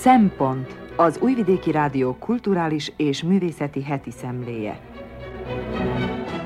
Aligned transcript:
Szempont 0.00 0.76
az 0.96 1.18
Újvidéki 1.20 1.70
Rádió 1.70 2.16
kulturális 2.18 2.92
és 2.96 3.22
művészeti 3.22 3.82
heti 3.82 4.10
szemléje. 4.10 4.80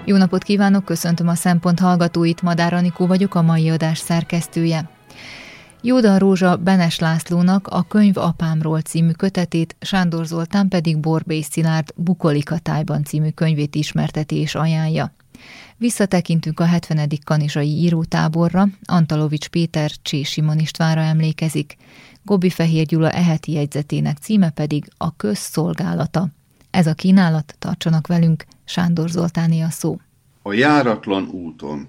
Jó 0.05 0.17
napot 0.17 0.43
kívánok, 0.43 0.85
köszöntöm 0.85 1.29
a 1.29 1.35
Szempont 1.35 1.79
hallgatóit, 1.79 2.43
Madár 2.43 2.75
Anikó 2.75 3.07
vagyok, 3.07 3.35
a 3.35 3.43
mai 3.43 3.69
adás 3.69 3.99
szerkesztője. 3.99 4.91
Jóda 5.83 6.19
Rózsa 6.19 6.57
Benes 6.57 6.99
Lászlónak 6.99 7.67
a 7.67 7.83
Könyv 7.83 8.17
apámról 8.17 8.81
című 8.81 9.11
kötetét, 9.11 9.77
Sándor 9.81 10.27
Zoltán 10.27 10.69
pedig 10.69 10.99
Borbély 10.99 11.43
Szilárd 11.43 11.89
Bukolika 11.97 12.59
tájban 12.59 13.05
című 13.05 13.29
könyvét 13.29 13.75
ismerteti 13.75 14.37
és 14.37 14.55
ajánlja. 14.55 15.13
Visszatekintünk 15.77 16.61
a 16.61 16.65
70. 16.65 17.09
kanizsai 17.25 17.69
írótáborra, 17.69 18.67
Antalovics 18.85 19.49
Péter 19.49 19.91
Csé 20.03 20.23
Simon 20.23 20.59
Istvánra 20.59 21.01
emlékezik. 21.01 21.77
Gobi 22.27 22.51
Fehér 22.51 22.87
Gyula 22.87 23.11
eheti 23.11 23.53
jegyzetének 23.53 24.19
címe 24.19 24.51
pedig 24.51 24.85
a 24.97 25.17
közszolgálata. 25.17 26.29
Ez 26.71 26.87
a 26.87 26.95
kínálat, 26.95 27.55
tartsanak 27.59 28.07
velünk, 28.07 28.45
Sándor 28.65 29.09
Zoltáni 29.09 29.63
a 29.63 29.71
szó. 29.71 29.97
A 30.43 30.53
járatlan 30.53 31.29
úton 31.29 31.89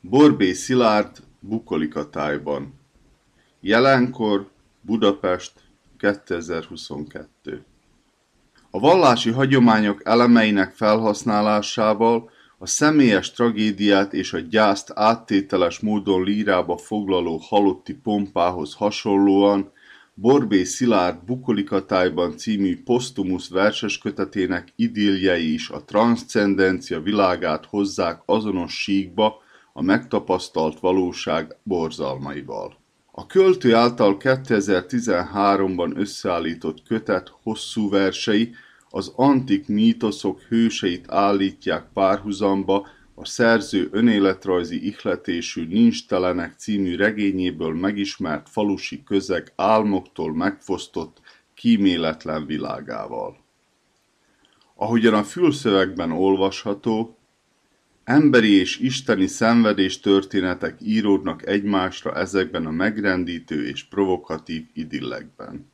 Borbé 0.00 0.52
Szilárd 0.52 1.22
Bukolika 1.40 2.10
tájban 2.10 2.74
Jelenkor 3.60 4.50
Budapest 4.80 5.52
2022 5.98 7.64
A 8.70 8.78
vallási 8.78 9.30
hagyományok 9.30 10.00
elemeinek 10.04 10.72
felhasználásával 10.72 12.30
a 12.62 12.66
személyes 12.66 13.30
tragédiát 13.30 14.12
és 14.12 14.32
a 14.32 14.38
gyászt 14.38 14.92
áttételes 14.94 15.80
módon 15.80 16.22
lírába 16.22 16.76
foglaló 16.76 17.36
halotti 17.36 17.94
pompához 17.94 18.74
hasonlóan 18.74 19.72
Borbé 20.14 20.62
Szilárd 20.62 21.24
Bukolikatájban 21.24 22.36
című 22.36 22.82
posztumusz 22.82 23.48
verseskötetének 23.48 24.72
idilljei 24.76 25.52
is 25.52 25.68
a 25.68 25.84
transzcendencia 25.84 27.00
világát 27.00 27.66
hozzák 27.66 28.22
azonos 28.26 28.72
síkba 28.82 29.42
a 29.72 29.82
megtapasztalt 29.82 30.80
valóság 30.80 31.56
borzalmaival. 31.62 32.76
A 33.10 33.26
költő 33.26 33.74
által 33.74 34.16
2013-ban 34.20 35.96
összeállított 35.96 36.82
kötet 36.82 37.32
hosszú 37.42 37.90
versei 37.90 38.54
az 38.94 39.12
antik 39.16 39.68
mítoszok 39.68 40.40
hőseit 40.40 41.10
állítják 41.10 41.86
párhuzamba 41.92 42.86
a 43.14 43.24
szerző 43.24 43.88
önéletrajzi 43.90 44.86
ihletésű 44.86 45.66
Nincstelenek 45.66 46.54
című 46.58 46.96
regényéből 46.96 47.74
megismert 47.74 48.48
falusi 48.48 49.02
közeg 49.02 49.52
álmoktól 49.56 50.34
megfosztott, 50.34 51.20
kíméletlen 51.54 52.46
világával. 52.46 53.36
Ahogyan 54.74 55.14
a 55.14 55.22
fülszövegben 55.22 56.12
olvasható, 56.12 57.16
emberi 58.04 58.50
és 58.50 58.78
isteni 58.78 59.26
szenvedés 59.26 60.00
történetek 60.00 60.76
íródnak 60.82 61.46
egymásra 61.46 62.14
ezekben 62.14 62.66
a 62.66 62.70
megrendítő 62.70 63.66
és 63.66 63.84
provokatív 63.84 64.66
idillekben. 64.74 65.71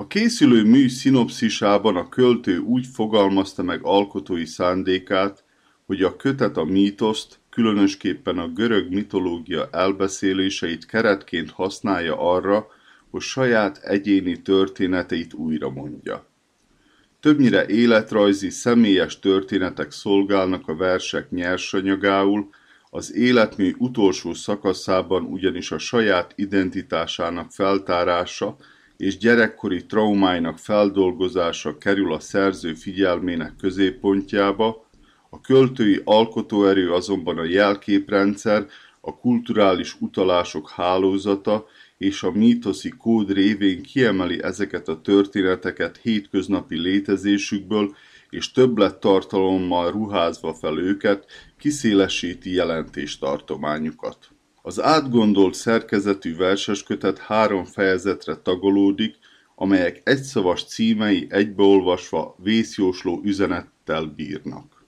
A 0.00 0.06
készülő 0.06 0.64
mű 0.64 0.88
szinopszisában 0.88 1.96
a 1.96 2.08
költő 2.08 2.58
úgy 2.58 2.86
fogalmazta 2.92 3.62
meg 3.62 3.80
alkotói 3.82 4.44
szándékát, 4.44 5.44
hogy 5.86 6.02
a 6.02 6.16
kötet 6.16 6.56
a 6.56 6.64
mítoszt, 6.64 7.38
különösképpen 7.50 8.38
a 8.38 8.48
görög 8.48 8.92
mitológia 8.92 9.68
elbeszéléseit 9.72 10.86
keretként 10.86 11.50
használja 11.50 12.20
arra, 12.20 12.66
hogy 13.10 13.20
saját 13.20 13.78
egyéni 13.78 14.42
történeteit 14.42 15.34
újra 15.34 15.70
mondja. 15.70 16.26
Többnyire 17.20 17.66
életrajzi, 17.66 18.50
személyes 18.50 19.18
történetek 19.18 19.90
szolgálnak 19.90 20.68
a 20.68 20.76
versek 20.76 21.30
nyersanyagául, 21.30 22.48
az 22.90 23.14
életmű 23.14 23.74
utolsó 23.78 24.34
szakaszában 24.34 25.24
ugyanis 25.24 25.70
a 25.70 25.78
saját 25.78 26.32
identitásának 26.36 27.50
feltárása 27.50 28.56
és 28.98 29.16
gyerekkori 29.16 29.86
traumáinak 29.86 30.58
feldolgozása 30.58 31.78
kerül 31.78 32.12
a 32.12 32.20
szerző 32.20 32.74
figyelmének 32.74 33.56
középpontjába, 33.60 34.86
a 35.30 35.40
költői 35.40 36.00
alkotóerő 36.04 36.92
azonban 36.92 37.38
a 37.38 37.44
jelképrendszer, 37.44 38.66
a 39.00 39.16
kulturális 39.16 39.96
utalások 40.00 40.70
hálózata 40.70 41.66
és 41.98 42.22
a 42.22 42.30
mítoszi 42.30 42.88
kód 42.88 43.32
révén 43.32 43.82
kiemeli 43.82 44.42
ezeket 44.42 44.88
a 44.88 45.00
történeteket 45.00 45.96
hétköznapi 45.96 46.80
létezésükből, 46.80 47.94
és 48.30 48.52
többlettartalommal 48.52 49.90
ruházva 49.90 50.54
fel 50.54 50.78
őket, 50.78 51.26
kiszélesíti 51.58 52.52
jelentéstartományukat. 52.52 54.28
Az 54.68 54.80
átgondolt 54.82 55.54
szerkezetű 55.54 56.36
verseskötet 56.36 57.18
három 57.18 57.64
fejezetre 57.64 58.36
tagolódik, 58.36 59.16
amelyek 59.54 60.00
egyszavas 60.04 60.64
címei 60.64 61.26
egybeolvasva 61.30 62.36
vészjósló 62.42 63.20
üzenettel 63.24 64.04
bírnak. 64.04 64.84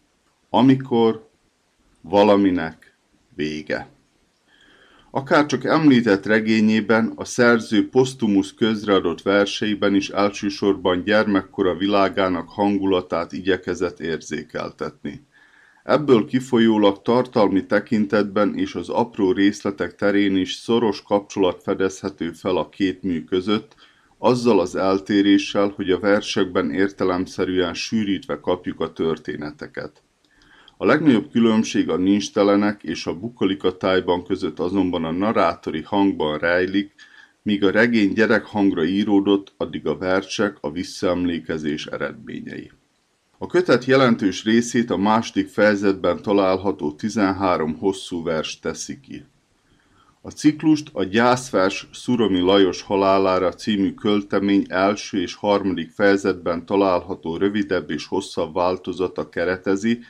Amikor 0.51 1.29
valaminek 2.01 2.97
vége. 3.35 3.89
Akárcsak 5.11 5.65
említett 5.65 6.27
regényében, 6.27 7.13
a 7.17 7.25
szerző 7.25 7.89
posztumusz 7.89 8.55
közreadott 8.55 9.23
verseiben 9.23 9.95
is 9.95 10.09
elsősorban 10.09 11.03
gyermekkora 11.05 11.77
világának 11.77 12.49
hangulatát 12.49 13.33
igyekezett 13.33 14.01
érzékeltetni. 14.01 15.29
Ebből 15.85 16.25
kifolyólag 16.25 17.03
tartalmi 17.03 17.67
tekintetben 17.67 18.55
és 18.55 18.75
az 18.75 18.89
apró 18.89 19.33
részletek 19.33 19.95
terén 19.95 20.37
is 20.37 20.55
szoros 20.55 21.03
kapcsolat 21.03 21.63
fedezhető 21.63 22.33
fel 22.33 22.57
a 22.57 22.69
két 22.69 23.03
mű 23.03 23.25
között, 23.25 23.75
azzal 24.19 24.61
az 24.61 24.77
eltéréssel, 24.77 25.73
hogy 25.77 25.91
a 25.91 25.99
versekben 25.99 26.71
értelemszerűen 26.71 27.75
sűrítve 27.75 28.41
kapjuk 28.41 28.81
a 28.81 28.93
történeteket. 28.93 30.03
A 30.77 30.85
legnagyobb 30.85 31.31
különbség 31.31 31.89
a 31.89 31.97
nincstelenek 31.97 32.83
és 32.83 33.07
a 33.07 33.19
bukolika 33.19 33.77
tájban 33.77 34.25
között 34.25 34.59
azonban 34.59 35.05
a 35.05 35.11
narrátori 35.11 35.83
hangban 35.83 36.39
rejlik, 36.39 36.95
míg 37.43 37.65
a 37.65 37.71
regény 37.71 38.13
gyerekhangra 38.13 38.85
íródott, 38.85 39.53
addig 39.57 39.87
a 39.87 39.97
versek 39.97 40.57
a 40.61 40.71
visszaemlékezés 40.71 41.87
eredményei. 41.87 42.71
A 43.43 43.47
kötet 43.47 43.85
jelentős 43.85 44.45
részét 44.45 44.91
a 44.91 44.97
második 44.97 45.49
fejezetben 45.49 46.23
található 46.23 46.93
13 46.93 47.79
hosszú 47.79 48.23
vers 48.23 48.59
teszi 48.59 49.01
ki. 49.01 49.25
A 50.21 50.31
ciklust 50.31 50.91
a 50.93 51.05
gyászvers 51.05 51.89
Szuromi 51.93 52.41
Lajos 52.41 52.83
halálára 52.83 53.53
című 53.53 53.95
költemény 53.95 54.65
első 54.69 55.21
és 55.21 55.35
harmadik 55.35 55.91
fejezetben 55.91 56.67
található 56.67 57.37
rövidebb 57.37 57.91
és 57.91 58.07
hosszabb 58.07 58.55
változata 58.55 59.29
keretezi, 59.29 60.01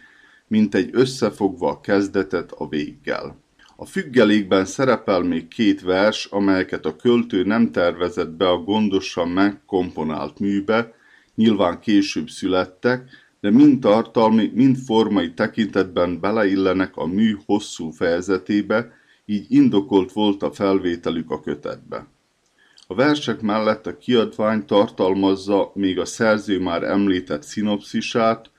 mint 0.46 0.74
egy 0.74 0.90
összefogva 0.92 1.70
a 1.70 1.80
kezdetet 1.80 2.52
a 2.52 2.68
véggel. 2.68 3.36
A 3.76 3.84
függelékben 3.84 4.64
szerepel 4.64 5.22
még 5.22 5.48
két 5.48 5.82
vers, 5.82 6.24
amelyeket 6.24 6.86
a 6.86 6.96
költő 6.96 7.44
nem 7.44 7.72
tervezett 7.72 8.30
be 8.30 8.48
a 8.48 8.58
gondosan 8.58 9.28
megkomponált 9.28 10.38
műbe, 10.38 10.98
nyilván 11.40 11.80
később 11.80 12.28
születtek, 12.28 13.10
de 13.40 13.50
mind 13.50 13.80
tartalmi, 13.80 14.50
mind 14.54 14.76
formai 14.76 15.32
tekintetben 15.32 16.20
beleillenek 16.20 16.96
a 16.96 17.06
mű 17.06 17.36
hosszú 17.46 17.90
fejezetébe, 17.90 18.92
így 19.26 19.46
indokolt 19.48 20.12
volt 20.12 20.42
a 20.42 20.52
felvételük 20.52 21.30
a 21.30 21.40
kötetbe. 21.40 22.06
A 22.86 22.94
versek 22.94 23.40
mellett 23.40 23.86
a 23.86 23.98
kiadvány 23.98 24.64
tartalmazza 24.64 25.70
még 25.74 25.98
a 25.98 26.04
szerző 26.04 26.60
már 26.60 26.82
említett 26.82 27.42
szinopszisát, 27.42 28.50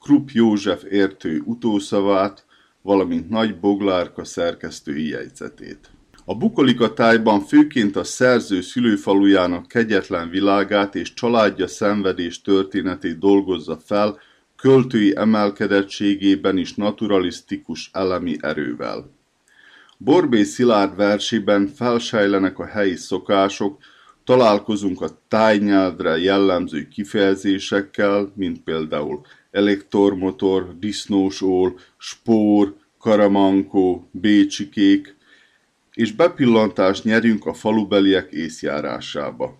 Krupp 0.00 0.28
József 0.28 0.84
értő 0.90 1.42
utószavát, 1.44 2.46
valamint 2.82 3.28
Nagy 3.28 3.58
Boglárka 3.58 4.24
szerkesztői 4.24 5.08
jegyzetét. 5.08 5.90
A 6.30 6.34
Bukolika 6.34 6.92
tájban 6.92 7.40
főként 7.40 7.96
a 7.96 8.04
szerző 8.04 8.60
szülőfalujának 8.60 9.68
kegyetlen 9.68 10.30
világát 10.30 10.94
és 10.94 11.14
családja 11.14 11.66
szenvedés 11.66 12.40
történetét 12.42 13.18
dolgozza 13.18 13.78
fel, 13.84 14.18
költői 14.56 15.16
emelkedettségében 15.16 16.56
is 16.56 16.74
naturalisztikus 16.74 17.90
elemi 17.92 18.36
erővel. 18.40 19.10
Borbé 19.96 20.42
Szilárd 20.42 20.96
versében 20.96 21.66
felsejlenek 21.66 22.58
a 22.58 22.66
helyi 22.66 22.96
szokások, 22.96 23.78
találkozunk 24.24 25.00
a 25.00 25.18
tájnyelvre 25.28 26.18
jellemző 26.18 26.88
kifejezésekkel, 26.88 28.32
mint 28.34 28.62
például 28.62 29.20
elektormotor, 29.50 30.78
disznósól, 30.78 31.78
spór, 31.96 32.74
karamankó, 32.98 34.08
bécsikék, 34.10 35.18
és 35.94 36.12
bepillantást 36.12 37.04
nyerünk 37.04 37.46
a 37.46 37.54
falubeliek 37.54 38.32
észjárásába. 38.32 39.58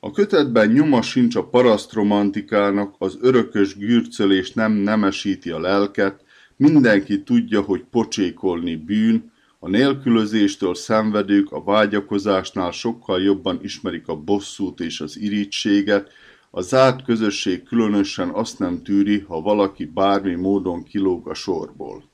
A 0.00 0.10
kötetben 0.10 0.68
nyoma 0.68 1.02
sincs 1.02 1.36
a 1.36 1.48
parasztromantikának, 1.48 2.94
az 2.98 3.18
örökös 3.20 3.76
gürcölés 3.76 4.52
nem 4.52 4.72
nemesíti 4.72 5.50
a 5.50 5.60
lelket, 5.60 6.24
mindenki 6.56 7.22
tudja, 7.22 7.60
hogy 7.60 7.84
pocsékolni 7.90 8.76
bűn, 8.76 9.32
a 9.58 9.68
nélkülözéstől 9.68 10.74
szenvedők 10.74 11.52
a 11.52 11.62
vágyakozásnál 11.62 12.70
sokkal 12.70 13.22
jobban 13.22 13.58
ismerik 13.62 14.08
a 14.08 14.16
bosszút 14.16 14.80
és 14.80 15.00
az 15.00 15.18
irítséget, 15.18 16.10
a 16.50 16.60
zárt 16.60 17.04
közösség 17.04 17.62
különösen 17.62 18.28
azt 18.28 18.58
nem 18.58 18.82
tűri, 18.82 19.18
ha 19.18 19.40
valaki 19.40 19.84
bármi 19.84 20.34
módon 20.34 20.82
kilóg 20.82 21.28
a 21.28 21.34
sorból. 21.34 22.04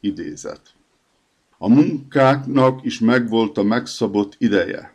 Idézet. 0.00 0.77
A 1.58 1.68
munkáknak 1.68 2.84
is 2.84 2.98
megvolt 2.98 3.58
a 3.58 3.62
megszabott 3.62 4.34
ideje, 4.38 4.94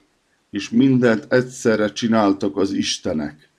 és 0.50 0.69
mindent 0.69 1.33
egyszerre 1.33 1.92
csináltak 1.92 2.57
az 2.57 2.71
istenek. 2.71 3.50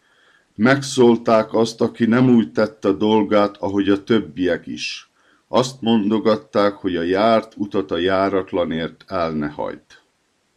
Megszólták 0.55 1.55
azt, 1.55 1.81
aki 1.81 2.05
nem 2.05 2.35
úgy 2.35 2.53
tette 2.53 2.93
dolgát, 2.93 3.57
ahogy 3.57 3.89
a 3.89 4.05
többiek 4.05 4.67
is. 4.67 5.11
Azt 5.49 5.81
mondogatták, 5.81 6.75
hogy 6.75 6.97
a 6.97 7.03
járt 7.03 7.53
utat 7.57 7.91
a 7.91 7.99
járatlanért 7.99 9.05
el 9.07 9.31
ne 9.31 9.49
hajt. 9.49 10.03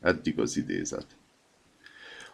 Eddig 0.02 0.40
az 0.40 0.58
idézet. 0.58 1.06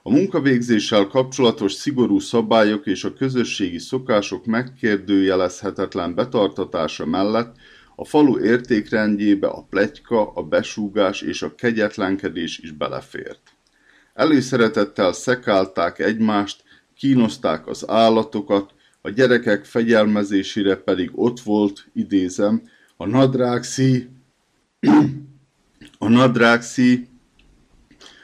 A 0.03 0.11
munkavégzéssel 0.11 1.07
kapcsolatos 1.07 1.73
szigorú 1.73 2.19
szabályok 2.19 2.85
és 2.85 3.03
a 3.03 3.13
közösségi 3.13 3.79
szokások 3.79 4.45
megkérdőjelezhetetlen 4.45 6.15
betartatása 6.15 7.05
mellett 7.05 7.55
a 7.95 8.05
falu 8.05 8.39
értékrendjébe 8.39 9.47
a 9.47 9.65
pletyka, 9.69 10.31
a 10.31 10.43
besúgás 10.43 11.21
és 11.21 11.41
a 11.41 11.55
kegyetlenkedés 11.55 12.57
is 12.57 12.71
belefért. 12.71 13.41
Előszeretettel 14.13 15.13
szekálták 15.13 15.99
egymást, 15.99 16.63
kínozták 16.95 17.67
az 17.67 17.89
állatokat, 17.89 18.73
a 19.01 19.09
gyerekek 19.09 19.65
fegyelmezésére 19.65 20.75
pedig 20.75 21.11
ott 21.13 21.39
volt, 21.39 21.87
idézem, 21.93 22.61
a 22.97 23.05
nadrágszí, 23.05 24.07
a 25.97 26.07
nadrágszí, 26.07 27.07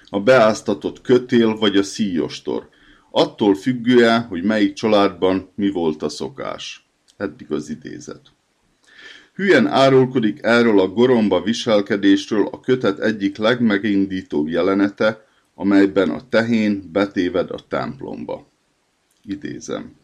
a 0.10 0.20
beáztatott 0.20 1.02
kötél 1.02 1.56
vagy 1.56 1.78
a 1.78 1.84
szíjostor, 1.84 2.70
attól 3.12 3.56
függően, 3.56 4.22
hogy 4.22 4.44
melyik 4.44 4.74
családban 4.74 5.52
mi 5.56 5.72
volt 5.72 6.02
a 6.02 6.10
szokás. 6.10 6.90
Eddig 7.18 7.52
az 7.52 7.70
idézet. 7.70 8.22
Hülyen 9.40 9.68
árulkodik 9.68 10.40
erről 10.42 10.80
a 10.80 10.88
goromba 10.88 11.42
viselkedésről 11.42 12.48
a 12.52 12.60
kötet 12.60 13.00
egyik 13.00 13.38
legmegindítóbb 13.38 14.48
jelenete, 14.48 15.26
amelyben 15.56 16.10
a 16.10 16.30
tehén 16.30 16.90
betéved 16.92 17.52
a 17.52 17.60
templomba. 17.68 18.48
Idézem. 19.24 19.96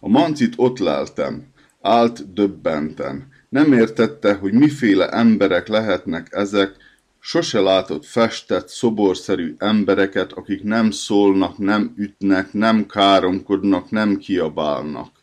A 0.00 0.08
mancit 0.08 0.52
ott 0.56 0.78
leltem, 0.78 1.46
állt 1.80 2.32
döbbenten. 2.32 3.28
Nem 3.48 3.72
értette, 3.72 4.34
hogy 4.34 4.52
miféle 4.52 5.08
emberek 5.08 5.68
lehetnek 5.68 6.28
ezek, 6.30 6.76
sose 7.20 7.60
látott 7.60 8.04
festett, 8.04 8.68
szoborszerű 8.68 9.54
embereket, 9.58 10.32
akik 10.32 10.62
nem 10.62 10.90
szólnak, 10.90 11.58
nem 11.58 11.94
ütnek, 11.96 12.52
nem 12.52 12.86
káromkodnak, 12.86 13.90
nem 13.90 14.16
kiabálnak. 14.16 15.15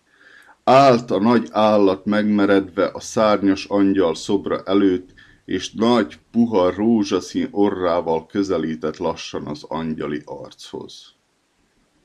Állt 0.64 1.12
a 1.12 1.20
nagy 1.20 1.48
állat 1.52 2.06
megmeredve 2.06 2.90
a 2.94 3.00
szárnyas 3.00 3.66
angyal 3.66 4.16
szobra 4.16 4.62
előtt, 4.66 5.10
és 5.46 5.72
nagy, 5.72 6.20
puha, 6.32 6.74
rózsaszín 6.76 7.48
orrával 7.52 8.26
közelített 8.26 8.98
lassan 8.98 9.48
az 9.48 9.64
angyali 9.64 10.22
archoz. 10.26 11.14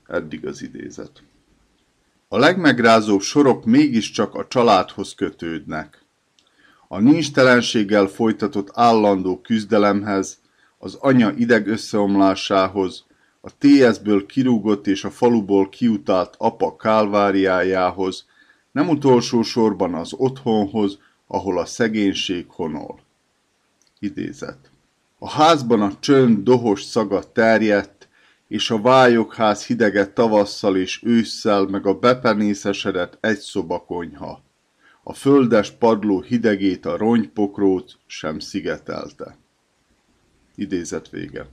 Eddig 0.06 0.46
az 0.46 0.62
idézet. 0.62 1.22
A 2.28 2.38
legmegrázóbb 2.38 3.20
sorok 3.20 3.64
mégiscsak 3.64 4.34
a 4.34 4.46
családhoz 4.46 5.14
kötődnek. 5.14 6.05
A 6.88 6.99
nincstelenséggel 6.99 8.06
folytatott 8.06 8.69
állandó 8.72 9.40
küzdelemhez, 9.40 10.40
az 10.78 10.94
anya 10.94 11.32
ideg 11.37 11.66
összeomlásához, 11.66 13.05
a 13.40 13.50
TS-ből 13.58 14.26
kirúgott 14.26 14.87
és 14.87 15.05
a 15.05 15.10
faluból 15.10 15.69
kiutált 15.69 16.34
apa 16.38 16.76
kálváriájához, 16.76 18.26
nem 18.79 18.89
utolsó 18.89 19.43
sorban 19.43 19.95
az 19.95 20.13
otthonhoz, 20.13 20.99
ahol 21.27 21.59
a 21.59 21.65
szegénység 21.65 22.47
honol. 22.49 23.01
Idézet. 23.99 24.71
A 25.19 25.31
házban 25.31 25.81
a 25.81 25.99
csönd 26.01 26.45
dohos 26.45 26.83
szaga 26.83 27.33
terjedt, 27.33 28.09
és 28.49 28.71
a 28.71 28.81
vályokház 28.81 29.67
hidege 29.67 30.07
tavasszal 30.07 30.77
és 30.77 31.01
ősszel, 31.05 31.67
meg 31.67 31.87
a 31.87 31.99
bepenészesedett 31.99 33.19
egy 33.21 33.39
szobakonyha. 33.39 34.43
A 35.03 35.13
földes 35.13 35.71
padló 35.71 36.21
hidegét 36.21 36.87
a 36.87 36.97
rongypokrót 36.97 37.99
sem 38.07 38.39
szigetelte. 38.39 39.37
Idézet 40.55 41.09
vége. 41.09 41.47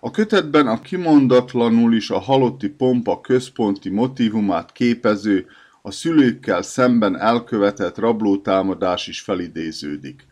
A 0.00 0.10
kötetben 0.10 0.66
a 0.66 0.80
kimondatlanul 0.80 1.94
is 1.94 2.10
a 2.10 2.18
halotti 2.18 2.68
pompa 2.68 3.20
központi 3.20 3.88
motivumát 3.88 4.72
képező, 4.72 5.46
a 5.82 5.90
szülőkkel 5.90 6.62
szemben 6.62 7.18
elkövetett 7.18 7.98
rablótámadás 7.98 9.06
is 9.06 9.20
felidéződik 9.20 10.26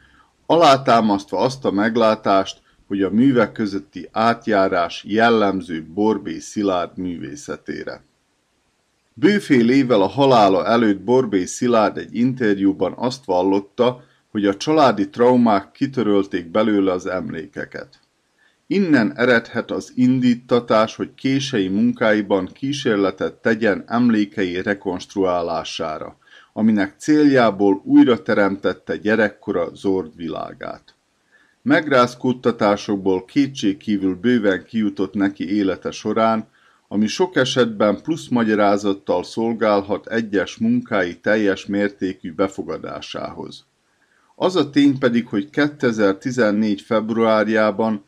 alátámasztva 0.50 1.38
azt 1.38 1.64
a 1.64 1.70
meglátást, 1.70 2.62
hogy 2.86 3.02
a 3.02 3.10
művek 3.10 3.52
közötti 3.52 4.08
átjárás 4.12 5.04
jellemző 5.06 5.86
Borbé 5.94 6.38
Szilárd 6.38 6.98
művészetére. 6.98 8.04
Bőfél 9.14 9.70
évvel 9.70 10.02
a 10.02 10.06
halála 10.06 10.66
előtt 10.66 11.00
Borbé 11.00 11.44
Szilárd 11.44 11.96
egy 11.96 12.14
interjúban 12.14 12.92
azt 12.96 13.24
vallotta, 13.24 14.02
hogy 14.30 14.46
a 14.46 14.56
családi 14.56 15.08
traumák 15.08 15.70
kitörölték 15.70 16.50
belőle 16.50 16.92
az 16.92 17.06
emlékeket. 17.06 18.00
Innen 18.70 19.12
eredhet 19.16 19.70
az 19.70 19.92
indítatás, 19.94 20.96
hogy 20.96 21.14
kései 21.14 21.68
munkáiban 21.68 22.46
kísérletet 22.46 23.34
tegyen 23.34 23.84
emlékei 23.86 24.62
rekonstruálására 24.62 26.18
aminek 26.52 26.94
céljából 26.98 27.82
újra 27.84 28.22
teremtette 28.22 28.96
gyerekkora 28.96 29.74
zord 29.74 30.16
világát. 30.16 30.94
Megrázkódtatásokból 31.62 33.24
kétségkívül 33.24 34.14
bőven 34.14 34.64
kijutott 34.64 35.14
neki 35.14 35.54
élete 35.54 35.90
során, 35.90 36.48
ami 36.88 37.06
sok 37.06 37.36
esetben 37.36 38.02
plusz 38.02 38.28
magyarázattal 38.28 39.24
szolgálhat 39.24 40.06
egyes 40.06 40.56
munkái 40.56 41.20
teljes 41.20 41.66
mértékű 41.66 42.32
befogadásához. 42.32 43.64
Az 44.36 44.56
a 44.56 44.70
tény 44.70 44.98
pedig, 44.98 45.26
hogy 45.26 45.50
2014. 45.50 46.80
februárjában, 46.80 48.04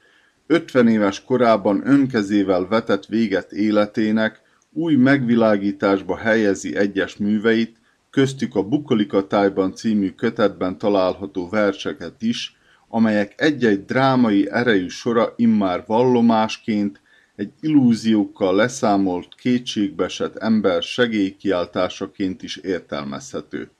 50 0.52 0.88
éves 0.88 1.24
korában 1.24 1.82
önkezével 1.84 2.66
vetett 2.68 3.06
véget 3.06 3.52
életének, 3.52 4.40
új 4.72 4.94
megvilágításba 4.94 6.16
helyezi 6.16 6.76
egyes 6.76 7.16
műveit, 7.16 7.76
köztük 8.10 8.54
a 8.54 8.62
Bukolika 8.62 9.26
tájban 9.26 9.74
című 9.74 10.10
kötetben 10.10 10.78
található 10.78 11.48
verseket 11.48 12.22
is, 12.22 12.56
amelyek 12.88 13.34
egy-egy 13.36 13.84
drámai 13.84 14.50
erejű 14.50 14.88
sora 14.88 15.32
immár 15.36 15.84
vallomásként 15.86 17.00
egy 17.36 17.50
illúziókkal 17.60 18.54
leszámolt 18.54 19.34
kétségbesett 19.34 20.36
ember 20.36 20.82
segélykiáltásaként 20.82 22.42
is 22.42 22.56
értelmezhető. 22.56 23.70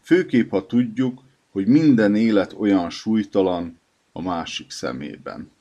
Főképp, 0.00 0.50
ha 0.50 0.66
tudjuk, 0.66 1.22
hogy 1.50 1.66
minden 1.66 2.14
élet 2.14 2.54
olyan 2.58 2.90
súlytalan 2.90 3.80
a 4.12 4.22
másik 4.22 4.70
szemében. 4.70 5.56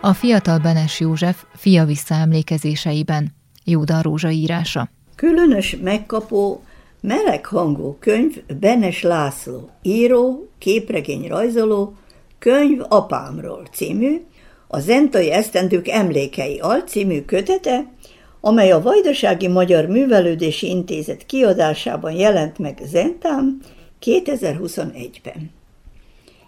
A 0.00 0.12
fiatal 0.14 0.58
Benes 0.58 1.00
József 1.00 1.44
fia 1.54 1.84
visszaemlékezéseiben. 1.84 3.34
Jóda 3.64 4.02
Rózsa 4.02 4.30
írása. 4.30 4.88
Különös 5.14 5.76
megkapó, 5.82 6.62
meleg 7.00 7.46
hangú 7.46 7.96
könyv 8.00 8.36
Benes 8.60 9.02
László, 9.02 9.70
író, 9.82 10.48
képregény 10.58 11.28
rajzoló, 11.28 11.96
Könyv 12.38 12.80
apámról 12.88 13.66
című, 13.72 14.24
a 14.68 14.80
Zentai 14.80 15.30
Esztendők 15.30 15.88
emlékei 15.88 16.58
alcímű 16.58 17.22
kötete, 17.24 17.92
amely 18.44 18.70
a 18.70 18.82
Vajdasági 18.82 19.48
Magyar 19.48 19.86
Művelődési 19.86 20.68
Intézet 20.68 21.26
kiadásában 21.26 22.12
jelent 22.12 22.58
meg 22.58 22.80
Zentám 22.84 23.60
2021-ben. 24.02 25.50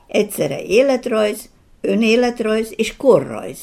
Egyszerre 0.07 0.63
életrajz, 0.63 1.49
önéletrajz 1.81 2.73
és 2.77 2.97
korrajz. 2.97 3.59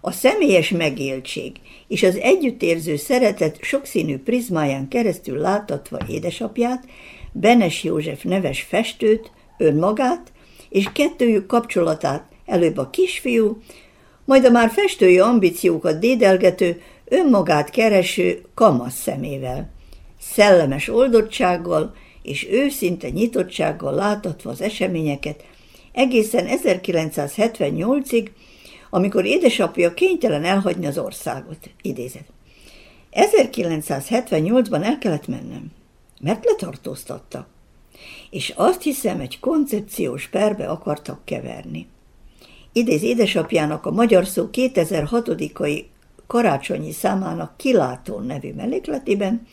A 0.00 0.10
személyes 0.10 0.70
megéltség 0.70 1.52
és 1.88 2.02
az 2.02 2.16
együttérző 2.16 2.96
szeretet 2.96 3.58
sokszínű 3.62 4.18
prizmáján 4.18 4.88
keresztül 4.88 5.38
látatva 5.38 5.98
édesapját, 6.08 6.84
Benes 7.32 7.84
József 7.84 8.22
neves 8.22 8.62
festőt, 8.62 9.30
önmagát 9.58 10.32
és 10.68 10.92
kettőjük 10.92 11.46
kapcsolatát 11.46 12.24
előbb 12.46 12.76
a 12.76 12.90
kisfiú, 12.90 13.62
majd 14.24 14.44
a 14.44 14.50
már 14.50 14.70
festői 14.70 15.18
ambíciókat 15.18 15.98
dédelgető, 15.98 16.82
önmagát 17.10 17.70
kereső 17.70 18.44
kamasz 18.54 18.94
szemével. 18.94 19.70
Szellemes 20.20 20.88
oldottsággal 20.88 21.94
és 22.22 22.48
őszinte 22.50 23.08
nyitottsággal 23.08 23.94
látatva 23.94 24.50
az 24.50 24.60
eseményeket, 24.60 25.44
egészen 25.92 26.46
1978-ig, 26.48 28.28
amikor 28.90 29.24
édesapja 29.24 29.94
kénytelen 29.94 30.44
elhagyni 30.44 30.86
az 30.86 30.98
országot. 30.98 31.70
Idézet. 31.82 32.26
1978-ban 33.12 34.84
el 34.84 34.98
kellett 34.98 35.26
mennem, 35.26 35.70
mert 36.20 36.44
letartóztatta, 36.44 37.46
és 38.30 38.52
azt 38.56 38.82
hiszem, 38.82 39.20
egy 39.20 39.40
koncepciós 39.40 40.28
perbe 40.28 40.68
akartak 40.68 41.24
keverni. 41.24 41.86
Idéz 42.72 43.02
édesapjának 43.02 43.86
a 43.86 43.90
Magyar 43.90 44.26
Szó 44.26 44.48
2006-ai 44.52 45.84
karácsonyi 46.28 46.92
számának 46.92 47.56
Kilátó 47.56 48.18
nevű 48.18 48.52
mellékletében 48.52 49.46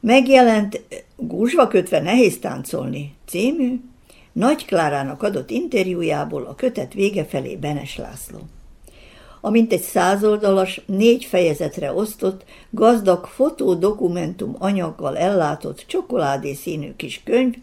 megjelent 0.00 0.82
Gúzsva 1.16 1.68
kötve 1.68 2.00
nehéz 2.00 2.38
táncolni 2.38 3.14
című 3.26 3.80
Nagy 4.32 4.64
Klárának 4.64 5.22
adott 5.22 5.50
interjújából 5.50 6.44
a 6.44 6.54
kötet 6.54 6.94
vége 6.94 7.24
felé 7.24 7.56
Benes 7.56 7.96
László. 7.96 8.38
Amint 9.40 9.72
egy 9.72 9.80
százoldalas, 9.80 10.80
négy 10.86 11.24
fejezetre 11.24 11.92
osztott, 11.92 12.44
gazdag 12.70 13.26
fotódokumentum 13.26 14.56
anyaggal 14.58 15.18
ellátott 15.18 15.84
csokoládé 15.86 16.54
színű 16.54 16.94
kis 16.96 17.20
könyv, 17.24 17.54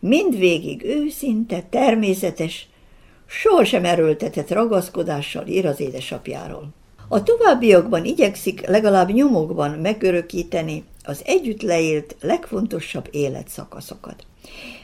mindvégig 0.00 0.84
őszinte, 0.84 1.62
természetes, 1.70 2.68
sohasem 3.26 3.84
erőltetett 3.84 4.50
ragaszkodással 4.50 5.46
ír 5.46 5.66
az 5.66 5.80
édesapjáról. 5.80 6.81
A 7.08 7.22
továbbiakban 7.22 8.04
igyekszik 8.04 8.66
legalább 8.66 9.10
nyomokban 9.10 9.70
megörökíteni 9.70 10.84
az 11.04 11.22
együtt 11.24 11.62
leélt 11.62 12.16
legfontosabb 12.20 13.08
életszakaszokat. 13.10 14.26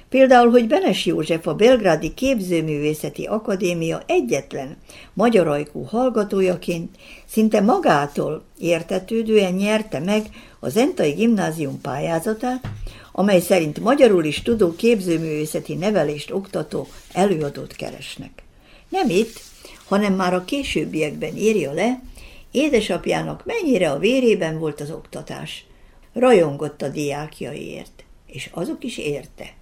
Például, 0.08 0.50
hogy 0.50 0.66
Benes 0.66 1.06
József 1.06 1.46
a 1.46 1.54
Belgrádi 1.54 2.14
Képzőművészeti 2.14 3.24
Akadémia 3.24 4.02
egyetlen 4.06 4.76
magyarajkú 5.14 5.82
hallgatójaként 5.82 6.96
szinte 7.26 7.60
magától 7.60 8.42
értetődően 8.58 9.52
nyerte 9.52 9.98
meg 9.98 10.26
az 10.60 10.76
Entai 10.76 11.10
Gimnázium 11.10 11.80
pályázatát, 11.80 12.68
amely 13.12 13.40
szerint 13.40 13.80
magyarul 13.80 14.24
is 14.24 14.42
tudó 14.42 14.74
képzőművészeti 14.76 15.74
nevelést 15.74 16.30
oktató 16.32 16.86
előadót 17.12 17.72
keresnek. 17.72 18.42
Nem 18.88 19.08
itt, 19.08 19.40
hanem 19.88 20.14
már 20.14 20.34
a 20.34 20.44
későbbiekben 20.44 21.36
írja 21.36 21.72
le, 21.72 22.02
édesapjának 22.50 23.44
mennyire 23.44 23.90
a 23.90 23.98
vérében 23.98 24.58
volt 24.58 24.80
az 24.80 24.90
oktatás. 24.90 25.66
Rajongott 26.12 26.82
a 26.82 26.88
diákjaiért, 26.88 28.04
és 28.26 28.50
azok 28.52 28.84
is 28.84 28.98
érte. 28.98 29.54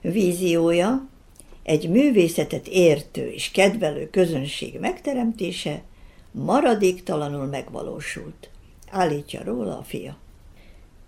Víziója 0.00 1.08
egy 1.62 1.88
művészetet 1.88 2.68
értő 2.68 3.30
és 3.30 3.50
kedvelő 3.50 4.10
közönség 4.10 4.78
megteremtése 4.78 5.82
maradéktalanul 6.30 7.46
megvalósult, 7.46 8.48
állítja 8.90 9.44
róla 9.44 9.78
a 9.78 9.82
fia. 9.82 10.16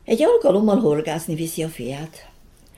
Egy 0.05 0.23
alkalommal 0.23 0.81
horgászni 0.81 1.35
viszi 1.35 1.63
a 1.63 1.69
fiát. 1.69 2.29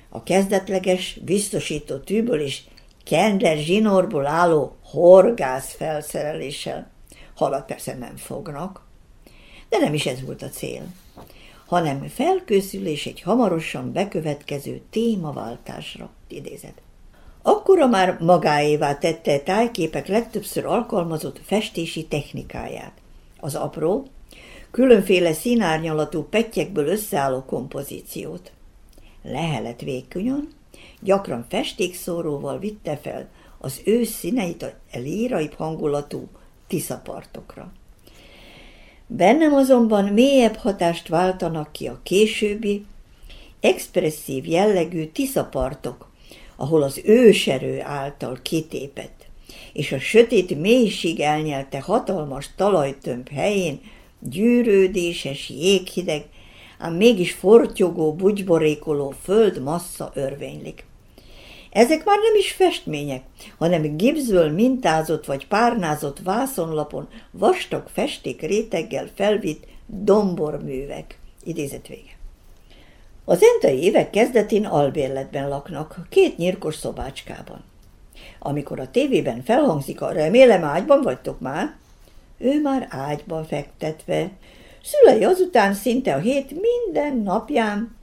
A 0.08 0.22
kezdetleges, 0.22 1.18
biztosító 1.24 1.96
tűből 1.96 2.40
és 2.40 2.60
kender 3.06 3.56
zsinórból 3.56 4.26
álló 4.26 4.76
horgász 4.84 5.74
felszereléssel. 5.74 6.90
Halat 7.34 7.66
persze 7.66 7.94
nem 7.94 8.16
fognak, 8.16 8.86
de 9.68 9.78
nem 9.78 9.94
is 9.94 10.06
ez 10.06 10.24
volt 10.24 10.42
a 10.42 10.48
cél, 10.48 10.82
hanem 11.66 12.08
felkészülés 12.08 13.06
egy 13.06 13.20
hamarosan 13.20 13.92
bekövetkező 13.92 14.80
témaváltásra, 14.90 16.10
idézet. 16.28 16.82
Akkora 17.42 17.86
már 17.86 18.18
magáévá 18.20 18.94
tette 18.94 19.38
tájképek 19.38 20.06
legtöbbször 20.06 20.64
alkalmazott 20.64 21.40
festési 21.44 22.06
technikáját. 22.06 22.92
Az 23.40 23.54
apró, 23.54 24.06
különféle 24.70 25.32
színárnyalatú 25.32 26.22
pettyekből 26.22 26.86
összeálló 26.86 27.44
kompozíciót. 27.44 28.52
Lehelet 29.22 29.80
vékonyan, 29.80 30.48
gyakran 31.00 31.46
festékszóróval 31.48 32.58
vitte 32.58 32.96
fel 32.96 33.28
az 33.58 33.80
ő 33.84 34.04
színeit 34.04 34.62
a 34.62 34.72
líraibb 34.92 35.52
hangulatú 35.52 36.28
tiszapartokra. 36.66 37.72
Bennem 39.06 39.54
azonban 39.54 40.04
mélyebb 40.04 40.56
hatást 40.56 41.08
váltanak 41.08 41.72
ki 41.72 41.86
a 41.86 42.00
későbbi, 42.02 42.84
expresszív 43.60 44.46
jellegű 44.46 45.06
tiszapartok, 45.06 46.10
ahol 46.56 46.82
az 46.82 47.00
őserő 47.04 47.80
által 47.80 48.38
kitépett, 48.42 49.26
és 49.72 49.92
a 49.92 49.98
sötét 49.98 50.60
mélység 50.60 51.20
elnyelte 51.20 51.80
hatalmas 51.80 52.50
talajtömb 52.56 53.28
helyén 53.28 53.80
gyűrődéses, 54.20 55.48
jéghideg, 55.48 56.24
ám 56.78 56.94
mégis 56.94 57.32
fortyogó, 57.32 58.14
bugyborékoló 58.14 59.14
föld 59.22 59.62
massza 59.62 60.10
örvénylik. 60.14 60.84
Ezek 61.70 62.04
már 62.04 62.18
nem 62.18 62.34
is 62.38 62.52
festmények, 62.52 63.22
hanem 63.58 63.96
gipszből 63.96 64.50
mintázott 64.50 65.26
vagy 65.26 65.46
párnázott 65.46 66.18
vászonlapon 66.18 67.08
vastag 67.30 67.88
festék 67.92 68.40
réteggel 68.42 69.08
felvitt 69.14 69.64
domborművek. 69.86 71.18
Idézet 71.44 71.86
vége. 71.86 72.16
Az 73.24 73.42
entai 73.42 73.82
évek 73.82 74.10
kezdetén 74.10 74.64
albérletben 74.66 75.48
laknak, 75.48 76.06
két 76.08 76.36
nyírkos 76.36 76.74
szobácskában. 76.74 77.64
Amikor 78.38 78.80
a 78.80 78.90
tévében 78.90 79.42
felhangzik 79.42 80.00
a 80.00 80.12
remélem 80.12 80.64
ágyban 80.64 81.02
vagytok 81.02 81.40
már, 81.40 81.76
ő 82.38 82.60
már 82.60 82.86
ágyban 82.90 83.44
fektetve. 83.44 84.30
Szülei 84.86 85.24
azután 85.24 85.74
szinte 85.74 86.14
a 86.14 86.18
hét 86.18 86.50
minden 86.50 87.16
napján 87.16 87.96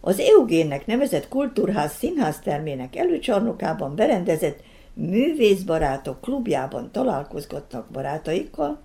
az 0.00 0.18
Eugénnek 0.18 0.86
nevezett 0.86 1.28
kultúrház 1.28 1.92
színháztermének 1.92 2.96
előcsarnokában 2.96 3.94
berendezett 3.94 4.62
művészbarátok 4.94 6.20
klubjában 6.20 6.90
találkozgatnak 6.92 7.90
barátaikkal, 7.90 8.80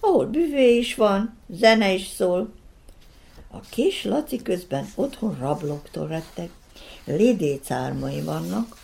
ahol 0.00 0.26
büvé 0.26 0.76
is 0.76 0.94
van, 0.94 1.36
zene 1.48 1.92
is 1.92 2.06
szól. 2.06 2.52
A 3.50 3.60
kis 3.60 4.04
Laci 4.04 4.42
közben 4.42 4.86
otthon 4.94 5.36
rabloktól 5.40 6.06
rettek, 6.06 6.50
lédécármai 7.04 8.20
vannak, 8.20 8.76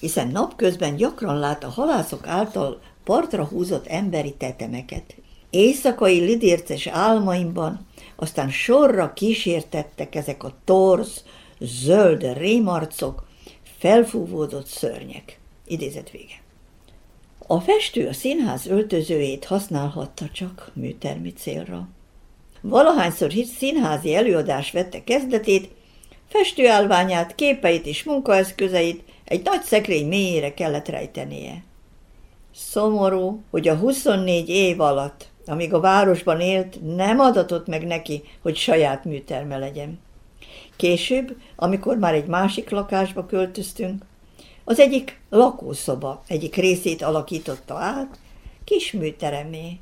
hiszen 0.00 0.28
napközben 0.28 0.96
gyakran 0.96 1.38
lát 1.38 1.64
a 1.64 1.68
halászok 1.68 2.26
által 2.26 2.80
partra 3.04 3.44
húzott 3.44 3.86
emberi 3.86 4.34
tetemeket. 4.34 5.14
Éjszakai 5.56 6.18
lidérces 6.18 6.86
álmaimban 6.86 7.86
aztán 8.16 8.50
sorra 8.50 9.12
kísértettek 9.12 10.14
ezek 10.14 10.44
a 10.44 10.54
torz, 10.64 11.24
zöld 11.60 12.36
rémarcok, 12.38 13.26
felfúvódott 13.78 14.66
szörnyek. 14.66 15.38
Idézet 15.66 16.10
vége. 16.10 16.42
A 17.46 17.60
festő 17.60 18.08
a 18.08 18.12
színház 18.12 18.66
öltözőjét 18.66 19.44
használhatta 19.44 20.28
csak 20.32 20.70
műtermi 20.74 21.32
célra. 21.32 21.88
Valahányszor 22.60 23.32
színházi 23.58 24.14
előadás 24.14 24.70
vette 24.70 25.04
kezdetét, 25.04 25.70
festőállványát, 26.28 27.34
képeit 27.34 27.86
és 27.86 28.04
munkaeszközeit 28.04 29.02
egy 29.24 29.44
nagy 29.44 29.62
szekrény 29.62 30.08
mélyére 30.08 30.54
kellett 30.54 30.88
rejtenie. 30.88 31.64
Szomorú, 32.54 33.42
hogy 33.50 33.68
a 33.68 33.76
24 33.76 34.48
év 34.48 34.80
alatt, 34.80 35.34
amíg 35.48 35.74
a 35.74 35.80
városban 35.80 36.40
élt, 36.40 36.96
nem 36.96 37.18
adatott 37.18 37.66
meg 37.66 37.86
neki, 37.86 38.22
hogy 38.42 38.56
saját 38.56 39.04
műterme 39.04 39.58
legyen. 39.58 39.98
Később, 40.76 41.36
amikor 41.56 41.96
már 41.96 42.14
egy 42.14 42.26
másik 42.26 42.70
lakásba 42.70 43.26
költöztünk, 43.26 44.04
az 44.64 44.80
egyik 44.80 45.20
lakószoba 45.30 46.22
egyik 46.28 46.54
részét 46.54 47.02
alakította 47.02 47.74
át, 47.74 48.18
kis 48.64 48.92
műteremé. 48.92 49.78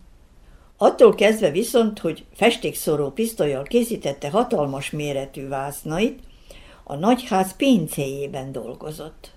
Attól 0.76 1.14
kezdve 1.14 1.50
viszont, 1.50 1.99
hogy 1.99 2.25
festékszoró 2.35 3.11
pisztolyjal 3.11 3.62
készítette 3.62 4.30
hatalmas 4.30 4.90
méretű 4.90 5.49
vásznait, 5.49 6.21
a 6.85 6.94
nagyház 6.94 7.56
pincéjében 7.56 8.52
dolgozott. 8.52 9.33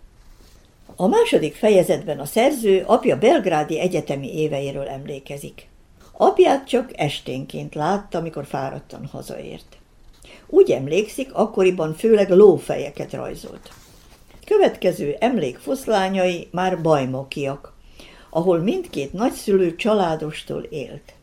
A 0.95 1.07
második 1.07 1.55
fejezetben 1.55 2.19
a 2.19 2.25
szerző 2.25 2.83
apja 2.85 3.17
belgrádi 3.17 3.79
egyetemi 3.79 4.39
éveiről 4.39 4.87
emlékezik. 4.87 5.67
Apját 6.19 6.67
csak 6.67 6.99
esténként 6.99 7.75
látta, 7.75 8.17
amikor 8.17 8.45
fáradtan 8.45 9.05
hazaért. 9.05 9.77
Úgy 10.47 10.71
emlékszik, 10.71 11.33
akkoriban 11.33 11.93
főleg 11.93 12.29
lófejeket 12.29 13.13
rajzolt. 13.13 13.69
Következő 14.45 15.15
emlék 15.19 15.57
foszlányai 15.57 16.47
már 16.51 16.81
bajmokiak, 16.81 17.73
ahol 18.29 18.59
mindkét 18.59 19.13
nagyszülő 19.13 19.75
családostól 19.75 20.61
élt. 20.61 21.13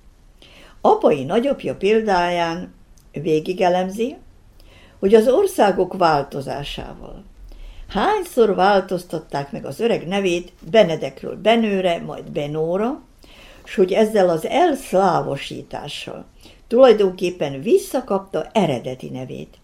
Apai 0.81 1.25
nagyapja 1.25 1.75
példáján 1.75 2.75
végigelemzi, 3.13 4.17
hogy 4.99 5.15
az 5.15 5.29
országok 5.29 5.97
változásával. 5.97 7.25
Hányszor 7.89 8.55
változtatták 8.55 9.53
meg 9.53 9.65
az 9.65 9.81
öreg 9.81 10.07
nevét 10.07 10.53
Benedekről 10.71 11.37
Benőre, 11.37 12.03
majd 12.03 12.31
Benóra, 12.31 13.03
s 13.65 13.75
hogy 13.75 13.93
ezzel 13.93 14.29
az 14.29 14.47
elszlávosítással 14.47 16.27
tulajdonképpen 16.67 17.61
visszakapta 17.61 18.47
eredeti 18.53 19.09
nevét, 19.09 19.59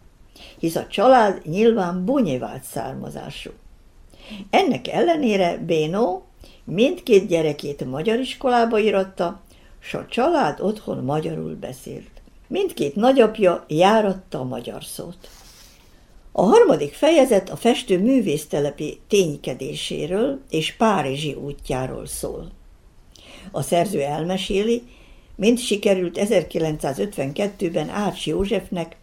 hisz 0.59 0.77
a 0.77 0.87
család 0.87 1.41
nyilván 1.45 2.05
bunyevált 2.05 2.63
származású. 2.63 3.51
Ennek 4.51 4.89
ellenére 4.89 5.57
Bénó 5.57 6.25
mindkét 6.65 7.27
gyerekét 7.27 7.85
magyar 7.85 8.19
iskolába 8.19 8.79
iratta, 8.79 9.41
s 9.79 9.95
a 9.95 10.07
család 10.07 10.61
otthon 10.61 11.05
magyarul 11.05 11.55
beszélt. 11.55 12.11
Mindkét 12.47 12.97
nagyapja 12.97 13.65
járatta 13.69 14.39
a 14.39 14.45
magyar 14.45 14.85
szót. 14.85 15.29
A 16.33 16.43
harmadik 16.43 16.93
fejezet 16.93 17.51
a 17.51 17.57
festő 17.57 17.99
művésztelepi 17.99 19.01
ténykedéséről 19.09 20.41
és 20.51 20.73
Párizsi 20.73 21.35
útjáról 21.35 22.07
szól. 22.07 22.51
A 23.51 23.63
szerző 23.63 24.01
elmeséli, 24.01 24.83
mint 25.37 25.59
sikerült 25.59 26.19
1952-ben 26.21 27.89
Ács 27.89 28.27
Józsefnek, 28.27 28.97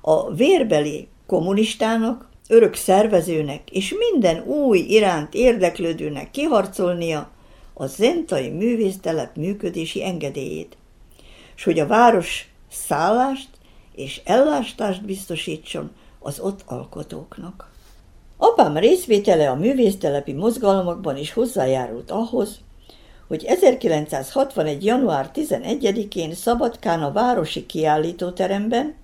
a 0.00 0.32
vérbeli 0.34 1.08
kommunistának, 1.26 2.28
örök 2.48 2.74
szervezőnek 2.74 3.70
és 3.70 3.94
minden 4.10 4.42
új 4.42 4.78
iránt 4.78 5.34
érdeklődőnek 5.34 6.30
kiharcolnia 6.30 7.30
a 7.74 7.86
zentai 7.86 8.48
művésztelep 8.48 9.36
működési 9.36 10.04
engedélyét, 10.04 10.76
és 11.56 11.64
hogy 11.64 11.78
a 11.78 11.86
város 11.86 12.48
szállást 12.70 13.48
és 13.94 14.20
ellástást 14.24 15.04
biztosítson 15.04 15.90
az 16.18 16.40
ott 16.40 16.62
alkotóknak. 16.66 17.70
Apám 18.36 18.76
részvétele 18.76 19.50
a 19.50 19.54
művésztelepi 19.54 20.32
mozgalmakban 20.32 21.16
is 21.16 21.32
hozzájárult 21.32 22.10
ahhoz, 22.10 22.60
hogy 23.28 23.44
1961. 23.44 24.84
január 24.84 25.30
11-én 25.34 26.34
Szabadkán 26.34 27.02
a 27.02 27.12
Városi 27.12 27.66
Kiállítóteremben, 27.66 28.94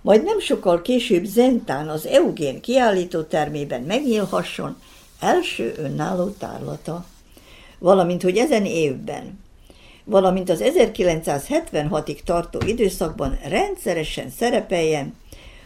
majd 0.00 0.22
nem 0.22 0.40
sokkal 0.40 0.82
később 0.82 1.24
Zentán 1.24 1.88
az 1.88 2.06
Eugén 2.06 2.60
kiállítótermében 2.60 3.82
megnyílhasson 3.82 4.76
első 5.20 5.74
önálló 5.78 6.28
tárlata, 6.28 7.04
valamint 7.78 8.22
hogy 8.22 8.36
ezen 8.36 8.64
évben 8.64 9.38
valamint 10.04 10.50
az 10.50 10.62
1976-ig 10.64 12.20
tartó 12.24 12.58
időszakban 12.66 13.38
rendszeresen 13.48 14.30
szerepeljen 14.30 15.14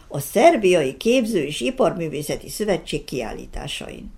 a 0.09 0.21
Szerbiai 0.21 0.97
Képző 0.97 1.43
és 1.45 1.61
Iparművészeti 1.61 2.49
Szövetség 2.49 3.05
kiállításain. 3.05 4.13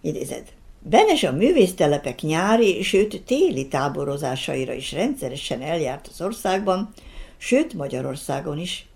Idézed. 0.00 0.55
Benes 0.88 1.22
a 1.22 1.32
művésztelepek 1.32 2.20
nyári, 2.20 2.82
sőt 2.82 3.22
téli 3.24 3.68
táborozásaira 3.68 4.72
is 4.72 4.92
rendszeresen 4.92 5.62
eljárt 5.62 6.08
az 6.12 6.20
országban, 6.20 6.92
sőt 7.36 7.74
Magyarországon 7.74 8.58
is. 8.58 8.86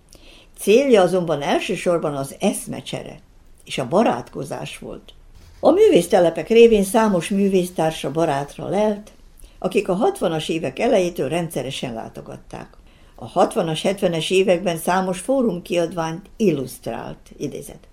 Célja 0.59 1.03
azonban 1.03 1.42
elsősorban 1.42 2.16
az 2.16 2.35
eszmecsere 2.40 3.20
és 3.64 3.79
a 3.79 3.88
barátkozás 3.88 4.79
volt. 4.79 5.12
A 5.61 5.70
művésztelepek 5.70 6.48
révén 6.48 6.85
számos 6.85 7.29
művésztársa 7.29 8.11
barátra 8.11 8.68
lelt, 8.68 9.11
akik 9.59 9.88
a 9.88 10.12
60-as 10.12 10.48
évek 10.48 10.79
elejétől 10.79 11.29
rendszeresen 11.29 11.94
látogatták. 11.94 12.68
A 13.14 13.33
60-as, 13.33 13.81
70-es 13.83 14.31
években 14.31 14.76
számos 14.76 15.20
fórumkiadványt 15.20 16.31
illusztrált, 16.37 17.31
idézet. 17.37 17.89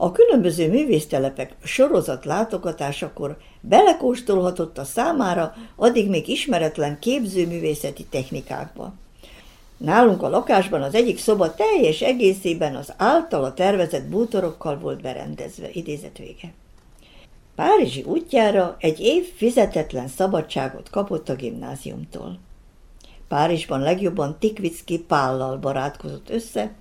A 0.00 0.12
különböző 0.12 0.68
művésztelepek 0.68 1.54
sorozat 1.64 2.24
látogatásakor 2.24 3.36
belekóstolhatott 3.60 4.78
a 4.78 4.84
számára 4.84 5.54
addig 5.76 6.08
még 6.08 6.28
ismeretlen 6.28 6.98
képzőművészeti 6.98 8.04
technikákba. 8.04 8.92
Nálunk 9.76 10.22
a 10.22 10.28
lakásban 10.28 10.82
az 10.82 10.94
egyik 10.94 11.18
szoba 11.18 11.54
teljes 11.54 12.00
egészében 12.00 12.76
az 12.76 12.92
általa 12.96 13.54
tervezett 13.54 14.08
bútorokkal 14.08 14.78
volt 14.78 15.00
berendezve, 15.00 15.68
idézet 15.72 16.18
vége. 16.18 16.52
Párizsi 17.54 18.02
útjára 18.02 18.76
egy 18.80 19.00
év 19.00 19.32
fizetetlen 19.34 20.08
szabadságot 20.08 20.90
kapott 20.90 21.28
a 21.28 21.34
gimnáziumtól. 21.34 22.38
Párizsban 23.28 23.80
legjobban 23.80 24.36
Tikvicki 24.38 24.98
Pállal 24.98 25.56
barátkozott 25.56 26.30
össze, 26.30 26.72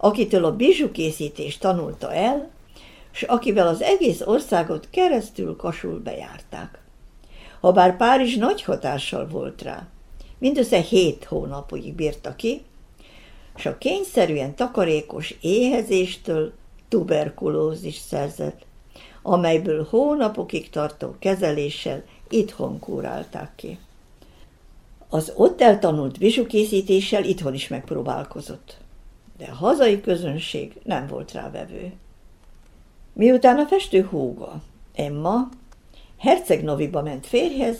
akitől 0.00 0.44
a 0.44 0.56
bizsukészítést 0.56 1.60
tanulta 1.60 2.12
el, 2.12 2.50
és 3.12 3.22
akivel 3.22 3.66
az 3.66 3.82
egész 3.82 4.20
országot 4.20 4.88
keresztül 4.90 5.56
kasul 5.56 5.98
bejárták. 5.98 6.78
Habár 7.60 7.96
Párizs 7.96 8.36
nagy 8.36 8.62
hatással 8.62 9.26
volt 9.26 9.62
rá, 9.62 9.88
mindössze 10.38 10.80
hét 10.80 11.24
hónapig 11.24 11.94
bírta 11.94 12.36
ki, 12.36 12.62
és 13.56 13.66
a 13.66 13.78
kényszerűen 13.78 14.54
takarékos 14.54 15.34
éhezéstől 15.40 16.52
tuberkulózis 16.88 17.96
szerzett, 17.96 18.60
amelyből 19.22 19.86
hónapokig 19.90 20.70
tartó 20.70 21.14
kezeléssel 21.18 22.04
itthon 22.28 22.78
kúrálták 22.78 23.52
ki. 23.56 23.78
Az 25.08 25.32
ott 25.36 25.60
eltanult 25.60 26.16
vizsukészítéssel 26.16 27.24
itthon 27.24 27.54
is 27.54 27.68
megpróbálkozott, 27.68 28.76
de 29.40 29.46
a 29.50 29.54
hazai 29.54 30.00
közönség 30.00 30.72
nem 30.82 31.06
volt 31.06 31.32
rá 31.32 31.50
vevő. 31.50 31.92
Miután 33.12 33.58
a 33.58 33.66
festő 33.66 34.02
húga, 34.02 34.62
Emma, 34.94 35.48
hercegnoviba 36.18 37.02
ment 37.02 37.26
férjhez, 37.26 37.76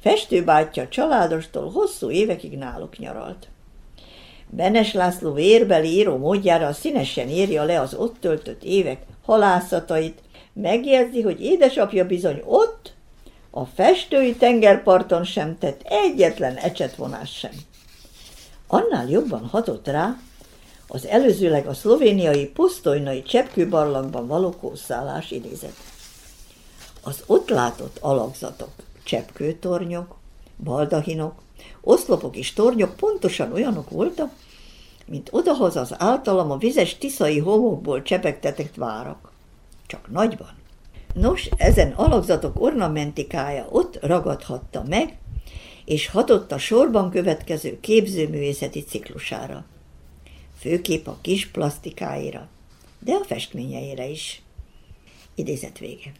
festőbátyja 0.00 0.88
családostól 0.88 1.70
hosszú 1.70 2.10
évekig 2.10 2.58
náluk 2.58 2.98
nyaralt. 2.98 3.48
Benes 4.48 4.92
László 4.92 5.32
vérbeli 5.32 5.88
író 5.88 6.16
módjára 6.16 6.72
színesen 6.72 7.28
írja 7.28 7.64
le 7.64 7.80
az 7.80 7.94
ott 7.94 8.20
töltött 8.20 8.62
évek 8.62 9.02
halászatait, 9.24 10.22
megjegyzi, 10.52 11.22
hogy 11.22 11.40
édesapja 11.40 12.06
bizony 12.06 12.42
ott, 12.44 12.92
a 13.50 13.64
festői 13.64 14.34
tengerparton 14.34 15.24
sem 15.24 15.58
tett 15.58 15.80
egyetlen 15.84 16.56
ecsetvonás 16.56 17.30
sem. 17.30 17.52
Annál 18.66 19.08
jobban 19.08 19.46
hatott 19.46 19.86
rá 19.86 20.16
az 20.92 21.06
előzőleg 21.06 21.66
a 21.66 21.74
szlovéniai 21.74 22.46
pusztojnai 22.46 23.22
cseppkőbarlangban 23.22 24.26
való 24.26 24.50
kószálás 24.50 25.30
idézet. 25.30 25.74
Az 27.02 27.22
ott 27.26 27.48
látott 27.48 27.98
alakzatok, 28.00 28.70
cseppkőtornyok, 29.04 30.16
baldahinok, 30.64 31.34
oszlopok 31.80 32.36
és 32.36 32.52
tornyok 32.52 32.96
pontosan 32.96 33.52
olyanok 33.52 33.90
voltak, 33.90 34.32
mint 35.06 35.28
odahaza 35.32 35.80
az 35.80 35.94
általam 35.98 36.50
a 36.50 36.56
vizes 36.56 36.98
tiszai 36.98 37.38
homokból 37.38 38.02
csepegtetett 38.02 38.74
várak. 38.74 39.32
Csak 39.86 40.10
nagyban. 40.10 40.58
Nos, 41.14 41.48
ezen 41.56 41.90
alakzatok 41.90 42.60
ornamentikája 42.60 43.66
ott 43.70 43.98
ragadhatta 44.02 44.84
meg, 44.88 45.18
és 45.84 46.08
hatott 46.08 46.52
a 46.52 46.58
sorban 46.58 47.10
következő 47.10 47.80
képzőművészeti 47.80 48.84
ciklusára. 48.84 49.64
Főképp 50.60 51.06
a 51.06 51.18
kis 51.20 51.46
plastikáira, 51.46 52.48
de 52.98 53.12
a 53.12 53.24
festményeire 53.24 54.08
is. 54.08 54.42
Idézet 55.34 55.78
vége. 55.78 56.12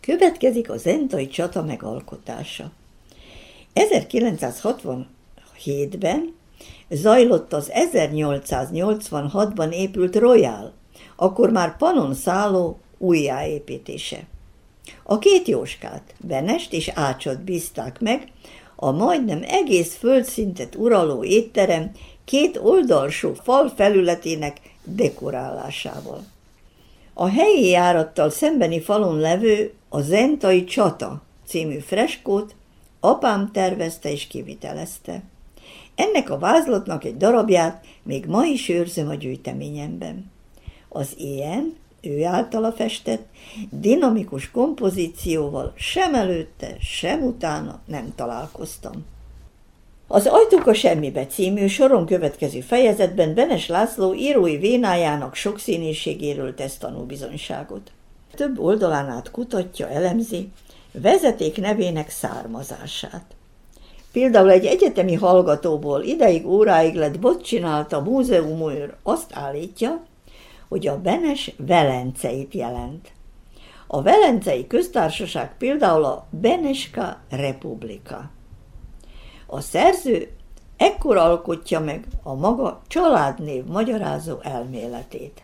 Következik 0.00 0.70
a 0.70 0.76
zentai 0.76 1.28
csata 1.28 1.62
megalkotása. 1.62 2.72
1967-ben 3.74 6.34
zajlott 6.88 7.52
az 7.52 7.70
1886-ban 7.94 9.72
épült 9.72 10.16
Royal, 10.16 10.72
akkor 11.16 11.50
már 11.50 11.76
panon 11.76 12.14
szálló 12.14 12.78
újjáépítése. 12.98 14.26
A 15.02 15.18
két 15.18 15.48
jóskát, 15.48 16.14
Benest 16.20 16.72
és 16.72 16.88
Ácsot 16.88 17.40
bízták 17.40 18.00
meg, 18.00 18.32
a 18.76 18.90
majdnem 18.90 19.42
egész 19.46 19.96
földszintet 19.96 20.74
uraló 20.74 21.24
étterem 21.24 21.90
két 22.24 22.56
oldalsó 22.62 23.34
fal 23.34 23.68
felületének 23.68 24.60
dekorálásával. 24.84 26.24
A 27.12 27.28
helyi 27.28 27.68
járattal 27.68 28.30
szembeni 28.30 28.80
falon 28.80 29.18
levő 29.18 29.72
a 29.88 30.00
Zentai 30.00 30.64
Csata 30.64 31.22
című 31.46 31.78
freskót 31.78 32.54
apám 33.00 33.50
tervezte 33.52 34.10
és 34.10 34.26
kivitelezte. 34.26 35.22
Ennek 35.94 36.30
a 36.30 36.38
vázlatnak 36.38 37.04
egy 37.04 37.16
darabját 37.16 37.86
még 38.02 38.26
ma 38.26 38.44
is 38.44 38.68
őrzöm 38.68 39.08
a 39.08 39.14
gyűjteményemben. 39.14 40.30
Az 40.88 41.14
ilyen, 41.16 41.76
ő 42.00 42.24
általa 42.24 42.72
festett, 42.72 43.26
dinamikus 43.70 44.50
kompozícióval 44.50 45.72
sem 45.76 46.14
előtte, 46.14 46.76
sem 46.80 47.22
utána 47.22 47.80
nem 47.86 48.12
találkoztam. 48.14 49.04
Az 50.06 50.26
Ajtók 50.26 50.66
a 50.66 50.74
semmibe 50.74 51.26
című 51.26 51.66
soron 51.66 52.06
következő 52.06 52.60
fejezetben 52.60 53.34
Benes 53.34 53.68
László 53.68 54.14
írói 54.14 54.56
vénájának 54.56 55.34
sokszínűségéről 55.34 56.54
tesz 56.54 56.76
tanúbizonyságot. 56.76 57.92
Több 58.34 58.58
oldalán 58.58 59.08
át 59.08 59.30
kutatja, 59.30 59.88
elemzi, 59.88 60.48
vezeték 60.92 61.60
nevének 61.60 62.10
származását. 62.10 63.24
Például 64.12 64.50
egy 64.50 64.64
egyetemi 64.64 65.14
hallgatóból 65.14 66.02
ideig 66.02 66.46
óráig 66.46 66.94
lett 66.94 67.18
bot 67.18 67.42
csinált 67.42 67.92
a 67.92 68.00
múzeumőr 68.00 68.94
azt 69.02 69.30
állítja, 69.32 70.04
hogy 70.68 70.86
a 70.86 71.00
Benes 71.00 71.54
Velenceit 71.56 72.54
jelent. 72.54 73.12
A 73.86 74.02
Velencei 74.02 74.66
Köztársaság 74.66 75.56
például 75.58 76.04
a 76.04 76.26
Beneska 76.30 77.20
Republika. 77.30 78.30
A 79.46 79.60
szerző 79.60 80.30
ekkor 80.76 81.16
alkotja 81.16 81.80
meg 81.80 82.06
a 82.22 82.34
maga 82.34 82.80
családnév 82.86 83.64
magyarázó 83.64 84.36
elméletét. 84.42 85.42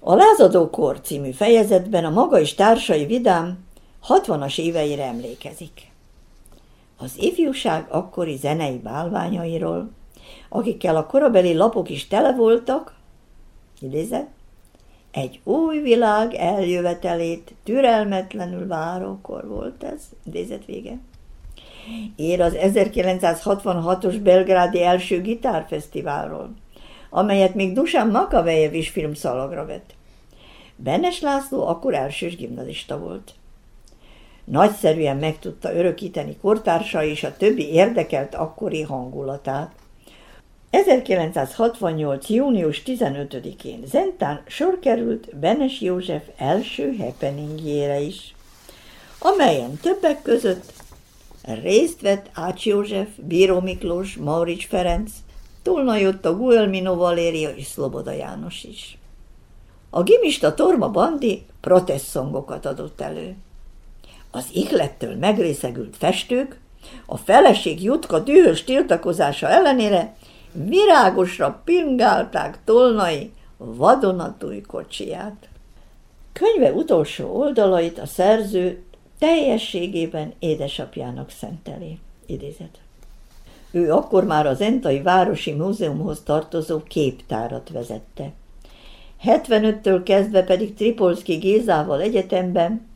A 0.00 0.14
Lázadókor 0.14 1.00
című 1.00 1.30
fejezetben 1.30 2.04
a 2.04 2.10
maga 2.10 2.40
és 2.40 2.54
társai 2.54 3.06
vidám 3.06 3.64
60-as 4.08 4.58
éveire 4.58 5.04
emlékezik. 5.04 5.90
Az 6.96 7.12
ifjúság 7.16 7.86
akkori 7.90 8.36
zenei 8.36 8.78
bálványairól, 8.78 9.90
akikkel 10.48 10.96
a 10.96 11.06
korabeli 11.06 11.54
lapok 11.54 11.90
is 11.90 12.08
tele 12.08 12.32
voltak, 12.32 12.94
idézett, 13.80 14.28
egy 15.10 15.40
új 15.44 15.78
világ 15.78 16.34
eljövetelét 16.34 17.54
türelmetlenül 17.64 18.66
várókor 18.66 19.48
volt 19.48 19.82
ez, 19.82 20.02
idézet 20.24 20.64
vége. 20.64 20.98
Ér 22.16 22.40
az 22.40 22.56
1966-os 22.60 24.18
belgrádi 24.22 24.82
első 24.82 25.20
gitárfesztiválról, 25.20 26.54
amelyet 27.10 27.54
még 27.54 27.72
Dusan 27.72 28.08
Makavejev 28.08 28.74
is 28.74 28.88
filmszalagra 28.88 29.66
vett. 29.66 29.94
Benes 30.76 31.20
László 31.20 31.66
akkor 31.66 31.94
elsős 31.94 32.36
gimnazista 32.36 32.98
volt. 32.98 33.34
Nagyszerűen 34.44 35.16
meg 35.16 35.38
tudta 35.38 35.74
örökíteni 35.74 36.36
kortársa 36.36 37.02
és 37.04 37.24
a 37.24 37.36
többi 37.36 37.72
érdekelt 37.72 38.34
akkori 38.34 38.82
hangulatát. 38.82 39.72
1968. 40.70 42.28
június 42.28 42.82
15-én 42.86 43.82
Zentán 43.86 44.42
sor 44.46 44.78
került 44.78 45.36
Benes 45.36 45.80
József 45.80 46.22
első 46.36 46.96
happeningjére 46.96 48.00
is, 48.00 48.34
amelyen 49.18 49.78
többek 49.82 50.22
között 50.22 50.81
részt 51.44 52.00
vett 52.00 52.30
Ács 52.32 52.66
József, 52.66 53.08
Bíró 53.16 53.60
Miklós, 53.60 54.16
Maurics 54.16 54.66
Ferenc, 54.66 55.10
Tolna 55.62 55.96
Jotta, 55.96 56.36
Guelmino 56.36 56.94
Valéria 56.94 57.50
és 57.50 57.66
Szloboda 57.66 58.10
János 58.10 58.64
is. 58.64 58.98
A 59.90 60.02
gimista 60.02 60.54
Torma 60.54 60.88
Bandi 60.88 61.46
protestzongokat 61.60 62.66
adott 62.66 63.00
elő. 63.00 63.36
Az 64.30 64.46
ihlettől 64.52 65.16
megrészegült 65.16 65.96
festők 65.96 66.60
a 67.06 67.16
feleség 67.16 67.82
Jutka 67.82 68.18
dühös 68.18 68.64
tiltakozása 68.64 69.48
ellenére 69.48 70.16
virágosra 70.52 71.60
pingálták 71.64 72.58
Tolnai 72.64 73.32
vadonatúj 73.56 74.60
kocsiját. 74.60 75.48
Könyve 76.32 76.72
utolsó 76.72 77.36
oldalait 77.36 77.98
a 77.98 78.06
szerző 78.06 78.82
teljességében 79.22 80.32
édesapjának 80.38 81.30
szenteli. 81.30 81.98
Idézet. 82.26 82.78
Ő 83.70 83.92
akkor 83.92 84.24
már 84.24 84.46
az 84.46 84.60
Entai 84.60 85.02
Városi 85.02 85.52
Múzeumhoz 85.52 86.22
tartozó 86.22 86.82
képtárat 86.82 87.70
vezette. 87.70 88.32
75-től 89.24 90.00
kezdve 90.04 90.42
pedig 90.42 90.74
Tripolszki 90.74 91.34
Gézával 91.34 92.00
egyetemben 92.00 92.86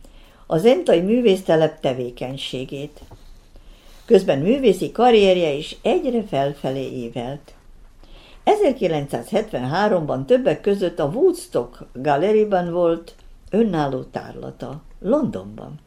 az 0.47 0.65
Entai 0.65 1.01
művésztelep 1.01 1.81
tevékenységét. 1.81 3.01
Közben 4.05 4.39
művészi 4.39 4.93
karrierje 4.93 5.53
is 5.53 5.77
egyre 5.83 6.23
felfelé 6.23 6.93
évelt. 6.93 7.55
1973-ban 8.45 10.25
többek 10.25 10.61
között 10.61 10.99
a 10.99 11.11
Woodstock 11.15 11.85
Galleryban 11.93 12.73
volt 12.73 13.15
önálló 13.51 14.03
tárlata, 14.03 14.83
Londonban. 15.01 15.85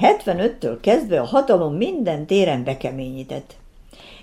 75-től 0.00 0.78
kezdve 0.80 1.20
a 1.20 1.24
hatalom 1.24 1.74
minden 1.74 2.26
téren 2.26 2.64
bekeményített. 2.64 3.56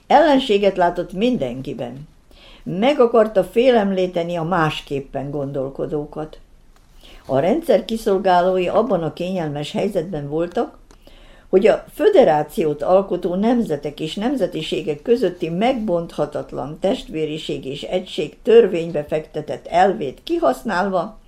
Ellenséget 0.07 0.77
látott 0.77 1.13
mindenkiben. 1.13 2.07
Meg 2.63 2.99
akarta 2.99 3.43
félemlíteni 3.43 4.35
a 4.35 4.43
másképpen 4.43 5.31
gondolkodókat. 5.31 6.39
A 7.25 7.39
rendszer 7.39 7.85
kiszolgálói 7.85 8.67
abban 8.67 9.03
a 9.03 9.13
kényelmes 9.13 9.71
helyzetben 9.71 10.29
voltak, 10.29 10.77
hogy 11.49 11.67
a 11.67 11.85
föderációt 11.93 12.81
alkotó 12.81 13.35
nemzetek 13.35 13.99
és 13.99 14.15
nemzetiségek 14.15 15.01
közötti 15.01 15.49
megbonthatatlan 15.49 16.77
testvériség 16.79 17.65
és 17.65 17.81
egység 17.81 18.38
törvénybe 18.41 19.03
fektetett 19.03 19.67
elvét 19.67 20.19
kihasználva, 20.23 21.19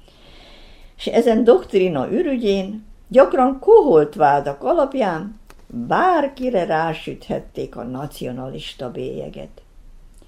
és 0.97 1.07
ezen 1.07 1.43
doktrina 1.43 2.11
ürügyén 2.11 2.85
gyakran 3.07 3.59
koholt 3.59 4.15
vádak 4.15 4.63
alapján 4.63 5.39
bárkire 5.67 6.65
rásüthették 6.65 7.75
a 7.75 7.83
nacionalista 7.83 8.91
bélyeget. 8.91 9.61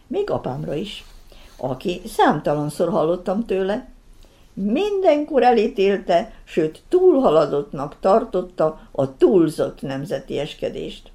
Még 0.07 0.29
apámra 0.29 0.73
is, 0.73 1.05
aki 1.57 2.01
számtalanszor 2.05 2.89
hallottam 2.89 3.45
tőle, 3.45 3.89
mindenkor 4.53 5.43
elítélte, 5.43 6.31
sőt 6.43 6.81
túlhaladottnak 6.89 7.95
tartotta 7.99 8.79
a 8.91 9.17
túlzott 9.17 9.81
nemzetieskedést. 9.81 11.11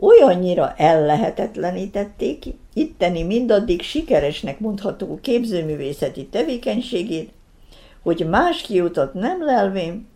Olyannyira 0.00 0.74
ellehetetlenítették 0.76 2.44
itteni 2.74 3.22
mindaddig 3.22 3.82
sikeresnek 3.82 4.60
mondható 4.60 5.18
képzőművészeti 5.22 6.26
tevékenységét, 6.26 7.32
hogy 8.02 8.26
más 8.28 8.62
kiutat 8.62 9.14
nem 9.14 9.44
lelvén 9.44 10.08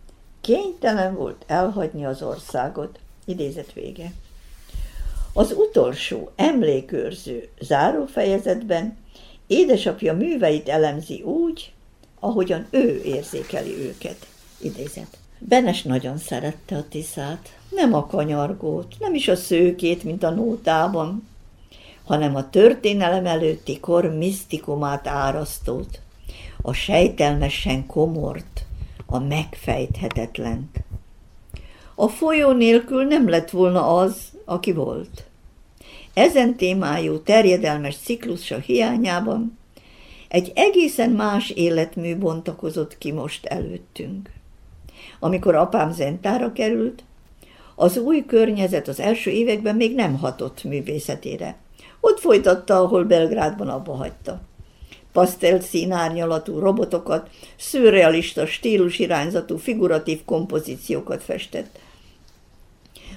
kénytelen 0.45 1.15
volt 1.15 1.43
elhagyni 1.47 2.05
az 2.05 2.21
országot. 2.21 2.99
Idézet 3.25 3.73
vége. 3.73 4.11
Az 5.33 5.51
utolsó 5.51 6.31
emlékőrző 6.35 7.49
zárófejezetben 7.59 8.97
édesapja 9.47 10.13
műveit 10.13 10.69
elemzi 10.69 11.21
úgy, 11.21 11.73
ahogyan 12.19 12.67
ő 12.69 13.01
érzékeli 13.03 13.77
őket. 13.79 14.27
Idézet. 14.57 15.17
Benes 15.39 15.83
nagyon 15.83 16.17
szerette 16.17 16.75
a 16.75 16.87
Tiszát, 16.89 17.57
nem 17.69 17.93
a 17.93 18.05
kanyargót, 18.05 18.95
nem 18.99 19.13
is 19.13 19.27
a 19.27 19.35
szőkét, 19.35 20.03
mint 20.03 20.23
a 20.23 20.29
nótában, 20.29 21.27
hanem 22.03 22.35
a 22.35 22.49
történelem 22.49 23.25
előtti 23.25 23.79
kor 23.79 24.05
misztikumát 24.05 25.07
árasztót, 25.07 25.99
a 26.61 26.73
sejtelmesen 26.73 27.85
komort, 27.85 28.64
a 29.05 29.19
megfejthetetlent. 29.19 30.83
A 31.95 32.07
folyó 32.07 32.51
nélkül 32.51 33.03
nem 33.03 33.29
lett 33.29 33.49
volna 33.49 33.97
az, 33.97 34.31
aki 34.45 34.73
volt. 34.73 35.23
Ezen 36.13 36.55
témájú 36.55 37.19
terjedelmes 37.19 37.97
ciklusa 37.97 38.57
hiányában 38.57 39.57
egy 40.27 40.51
egészen 40.55 41.09
más 41.09 41.49
életmű 41.49 42.17
bontakozott 42.17 42.97
ki 42.97 43.11
most 43.11 43.45
előttünk. 43.45 44.29
Amikor 45.19 45.55
apám 45.55 45.91
zentára 45.91 46.51
került, 46.51 47.03
az 47.75 47.97
új 47.97 48.25
környezet 48.25 48.87
az 48.87 48.99
első 48.99 49.31
években 49.31 49.75
még 49.75 49.95
nem 49.95 50.17
hatott 50.17 50.63
művészetére. 50.63 51.57
Ott 51.99 52.19
folytatta, 52.19 52.77
ahol 52.77 53.03
Belgrádban 53.03 53.67
abba 53.67 53.95
hagyta. 53.95 54.41
Pasztelt 55.15 55.61
színárnyalatú 55.61 56.59
robotokat, 56.59 57.29
szürrealista 57.57 58.45
stílusirányzatú 58.45 59.57
figuratív 59.57 60.25
kompozíciókat 60.25 61.23
festett. 61.23 61.79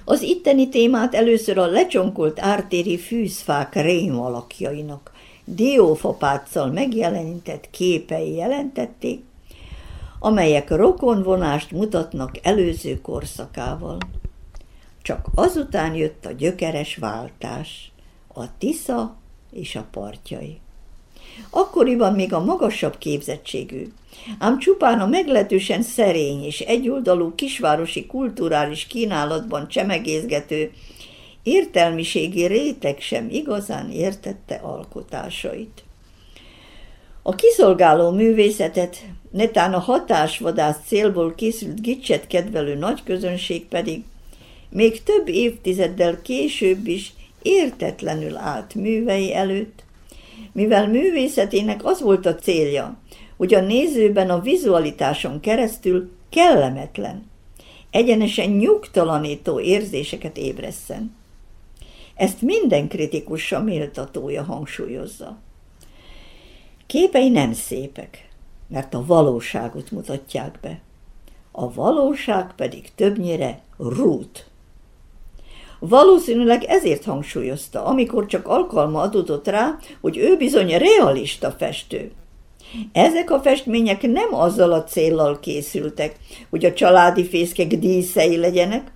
Az 0.05 0.23
itteni 0.23 0.69
témát 0.69 1.15
először 1.15 1.59
a 1.59 1.67
lecsonkolt 1.67 2.41
ártéri 2.41 2.99
fűzfák 2.99 3.75
rém 3.75 4.21
alakjainak, 4.21 5.13
diófapáccal 5.45 6.67
megjelenített 6.67 7.71
képei 7.71 8.35
jelentették, 8.35 9.23
amelyek 10.19 10.71
rokonvonást 10.71 11.71
mutatnak 11.71 12.47
előző 12.47 13.01
korszakával. 13.01 13.99
Csak 15.03 15.27
azután 15.35 15.95
jött 15.95 16.27
a 16.27 16.33
gyökeres 16.33 16.97
váltás, 16.97 17.93
a 18.35 18.59
Tisza 18.59 19.17
és 19.53 19.77
a 19.77 19.87
partjai. 19.91 20.61
Akkoriban 21.51 22.15
még 22.15 22.33
a 22.33 22.45
magasabb 22.45 22.99
képzettségű, 22.99 23.87
ám 24.39 24.59
csupán 24.59 25.01
a 25.01 25.07
meglehetősen 25.07 25.83
szerény 25.83 26.45
és 26.45 26.61
egyoldalú 26.61 27.35
kisvárosi 27.35 28.07
kulturális 28.07 28.87
kínálatban 28.87 29.69
csemegézgető 29.69 30.71
értelmiségi 31.43 32.47
réteg 32.47 33.01
sem 33.01 33.29
igazán 33.31 33.91
értette 33.91 34.55
alkotásait. 34.55 35.83
A 37.23 37.35
kiszolgáló 37.35 38.11
művészetet, 38.11 38.97
netán 39.31 39.75
a 39.75 39.79
hatásvadász 39.79 40.79
célból 40.87 41.35
készült 41.35 41.83
gicset 41.83 42.27
kedvelő 42.27 42.75
nagyközönség 42.75 43.67
pedig 43.67 44.03
még 44.71 45.03
több 45.03 45.29
évtizeddel 45.29 46.23
később 46.23 46.87
is 46.87 47.13
értetlenül 47.43 48.37
állt 48.37 48.75
művei 48.75 49.35
előtt, 49.35 49.85
mivel 50.53 50.89
művészetének 50.89 51.85
az 51.85 52.01
volt 52.01 52.27
a 52.27 52.35
célja, 52.35 52.99
hogy 53.37 53.55
a 53.55 53.61
nézőben 53.61 54.31
a 54.31 54.41
vizualitáson 54.41 55.41
keresztül 55.41 56.11
kellemetlen, 56.29 57.31
egyenesen 57.91 58.51
nyugtalanító 58.51 59.61
érzéseket 59.61 60.37
ébresszen. 60.37 61.17
Ezt 62.15 62.43
minden 62.43 62.89
kritikusa 62.89 63.63
méltatója 63.63 64.43
hangsúlyozza. 64.43 65.39
Képei 66.87 67.29
nem 67.29 67.53
szépek, 67.53 68.29
mert 68.69 68.95
a 68.95 69.05
valóságot 69.07 69.91
mutatják 69.91 70.59
be. 70.61 70.81
A 71.53 71.73
valóság 71.73 72.55
pedig 72.55 72.95
többnyire 72.95 73.63
rút. 73.77 74.48
Valószínűleg 75.79 76.65
ezért 76.65 77.05
hangsúlyozta, 77.05 77.85
amikor 77.85 78.27
csak 78.27 78.47
alkalma 78.47 79.01
adódott 79.01 79.49
rá, 79.49 79.79
hogy 80.01 80.17
ő 80.17 80.37
bizony 80.37 80.79
realista 80.79 81.51
festő. 81.51 82.11
Ezek 82.93 83.31
a 83.31 83.41
festmények 83.41 84.03
nem 84.03 84.35
azzal 84.35 84.73
a 84.73 84.85
céllal 84.85 85.41
készültek, 85.41 86.17
hogy 86.51 86.65
a 86.65 86.73
családi 86.73 87.25
fészkek 87.25 87.67
díszei 87.67 88.37
legyenek, 88.37 88.93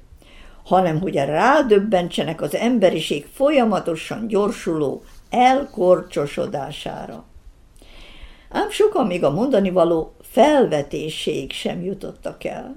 hanem 0.64 1.00
hogy 1.00 1.14
rádöbbentsenek 1.14 2.40
az 2.40 2.54
emberiség 2.54 3.26
folyamatosan 3.32 4.26
gyorsuló 4.26 5.02
elkorcsosodására. 5.30 7.24
Ám 8.50 8.70
sokan 8.70 9.06
még 9.06 9.24
a 9.24 9.30
mondani 9.30 9.70
való 9.70 10.12
felvetéség 10.22 11.52
sem 11.52 11.82
jutottak 11.82 12.44
el. 12.44 12.76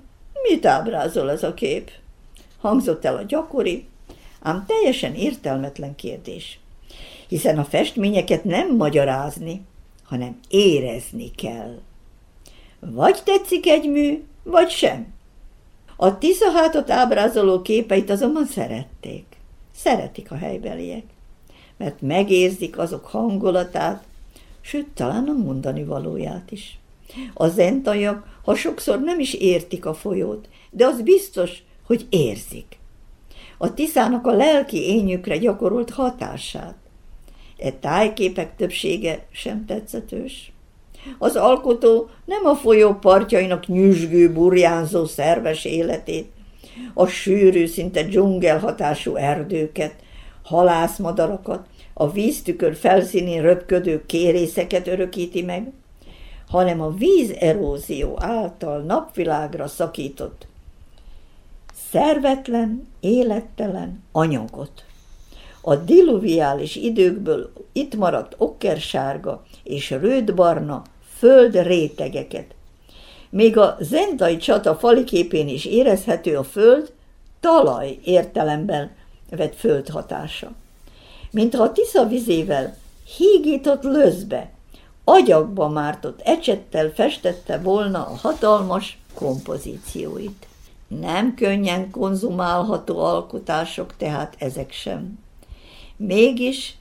Mit 0.50 0.66
ábrázol 0.66 1.32
ez 1.32 1.44
a 1.44 1.54
kép? 1.54 1.92
Hangzott 2.62 3.06
el 3.06 3.16
a 3.16 3.24
gyakori, 3.24 3.88
ám 4.46 4.66
teljesen 4.68 5.16
értelmetlen 5.16 5.96
kérdés. 5.96 6.60
Hiszen 7.28 7.58
a 7.58 7.64
festményeket 7.64 8.44
nem 8.44 8.76
magyarázni, 8.76 9.62
hanem 10.04 10.40
érezni 10.50 11.32
kell. 11.32 11.80
Vagy 12.80 13.22
tetszik 13.24 13.68
egy 13.68 13.90
mű, 13.90 14.24
vagy 14.44 14.70
sem. 14.70 15.14
A 15.96 16.18
tiszahátot 16.18 16.90
ábrázoló 16.90 17.62
képeit 17.62 18.10
azonban 18.10 18.46
szerették. 18.46 19.26
Szeretik 19.76 20.32
a 20.32 20.36
helybeliek, 20.36 21.04
mert 21.78 22.02
megérzik 22.02 22.78
azok 22.78 23.06
hangulatát, 23.06 24.04
sőt, 24.62 24.88
talán 24.88 25.28
a 25.28 25.44
mondani 25.44 25.84
valóját 25.84 26.52
is. 26.52 26.80
A 27.34 27.48
zentajak, 27.48 28.40
ha 28.44 28.56
sokszor 28.56 29.02
nem 29.02 29.20
is 29.20 29.34
értik 29.34 29.86
a 29.86 29.94
folyót, 29.94 30.50
de 30.70 30.86
az 30.86 31.02
biztos, 31.02 31.64
hogy 31.86 32.06
érzik. 32.10 32.78
A 33.58 33.74
tiszának 33.74 34.28
a 34.28 34.32
lelki 34.32 34.78
ényükre 34.78 35.38
gyakorolt 35.38 35.90
hatását. 35.90 36.76
E 37.58 37.72
tájképek 37.72 38.56
többsége 38.56 39.26
sem 39.32 39.66
tetszetős. 39.66 40.54
Az 41.18 41.36
alkotó 41.36 42.10
nem 42.26 42.46
a 42.46 42.56
folyó 42.56 42.94
partjainak 42.94 43.68
nyüzsgő, 43.68 44.32
burjánzó 44.32 45.06
szerves 45.06 45.66
életét, 45.66 46.32
a 46.94 47.06
sűrű, 47.06 47.66
szinte 47.66 48.04
dzsungel 48.04 48.60
hatású 48.60 49.16
erdőket, 49.16 49.96
halászmadarakat, 50.44 51.68
a 51.94 52.12
víztükör 52.12 52.76
felszínén 52.76 53.42
röpködő 53.42 54.06
kérészeket 54.06 54.88
örökíti 54.88 55.42
meg, 55.42 55.72
hanem 56.48 56.82
a 56.82 56.90
vízerózió 56.90 58.18
által 58.20 58.82
napvilágra 58.82 59.68
szakított 59.68 60.48
szervetlen, 61.96 62.88
élettelen 63.00 64.04
anyagot. 64.12 64.84
A 65.62 65.76
diluviális 65.76 66.76
időkből 66.76 67.52
itt 67.72 67.96
maradt 67.96 68.36
okkersárga 68.38 69.44
és 69.64 69.90
rődbarna 69.90 70.82
föld 71.18 71.62
rétegeket. 71.62 72.46
Még 73.30 73.58
a 73.58 73.78
zentai 73.80 74.38
csata 74.38 74.76
faliképén 74.76 75.48
is 75.48 75.66
érezhető 75.66 76.38
a 76.38 76.44
föld 76.44 76.92
talaj 77.40 78.00
értelemben 78.04 78.92
vett 79.30 79.56
föld 79.56 79.90
hatása. 79.90 80.52
Mintha 81.32 81.64
a 81.64 81.72
Tisza 81.72 82.06
vizével 82.06 82.78
hígított 83.18 83.84
löszbe, 83.84 84.52
agyakba 85.04 85.70
mártott 85.70 86.22
ecsettel 86.22 86.90
festette 86.90 87.58
volna 87.58 88.06
a 88.06 88.16
hatalmas 88.16 88.98
kompozícióit. 89.14 90.48
Nem 91.00 91.36
könnyen 91.36 91.92
konzumálható 91.92 93.00
alkotások 93.00 93.98
tehát 93.98 94.36
ezek 94.40 94.72
sem. 94.72 95.20
Mégis 95.98 96.78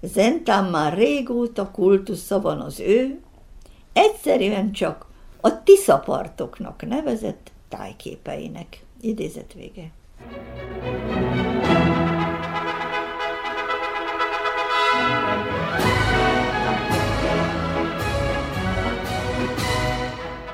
Zentán 0.00 0.64
már 0.64 0.94
régóta 0.94 1.70
kultusza 1.70 2.40
van 2.40 2.60
az 2.60 2.80
ő, 2.80 3.20
egyszerűen 3.92 4.72
csak 4.72 5.06
a 5.40 5.62
tiszapartoknak 5.62 6.86
nevezett 6.86 7.50
tájképeinek. 7.68 8.84
Idézet 9.00 9.52
vége. 9.52 9.90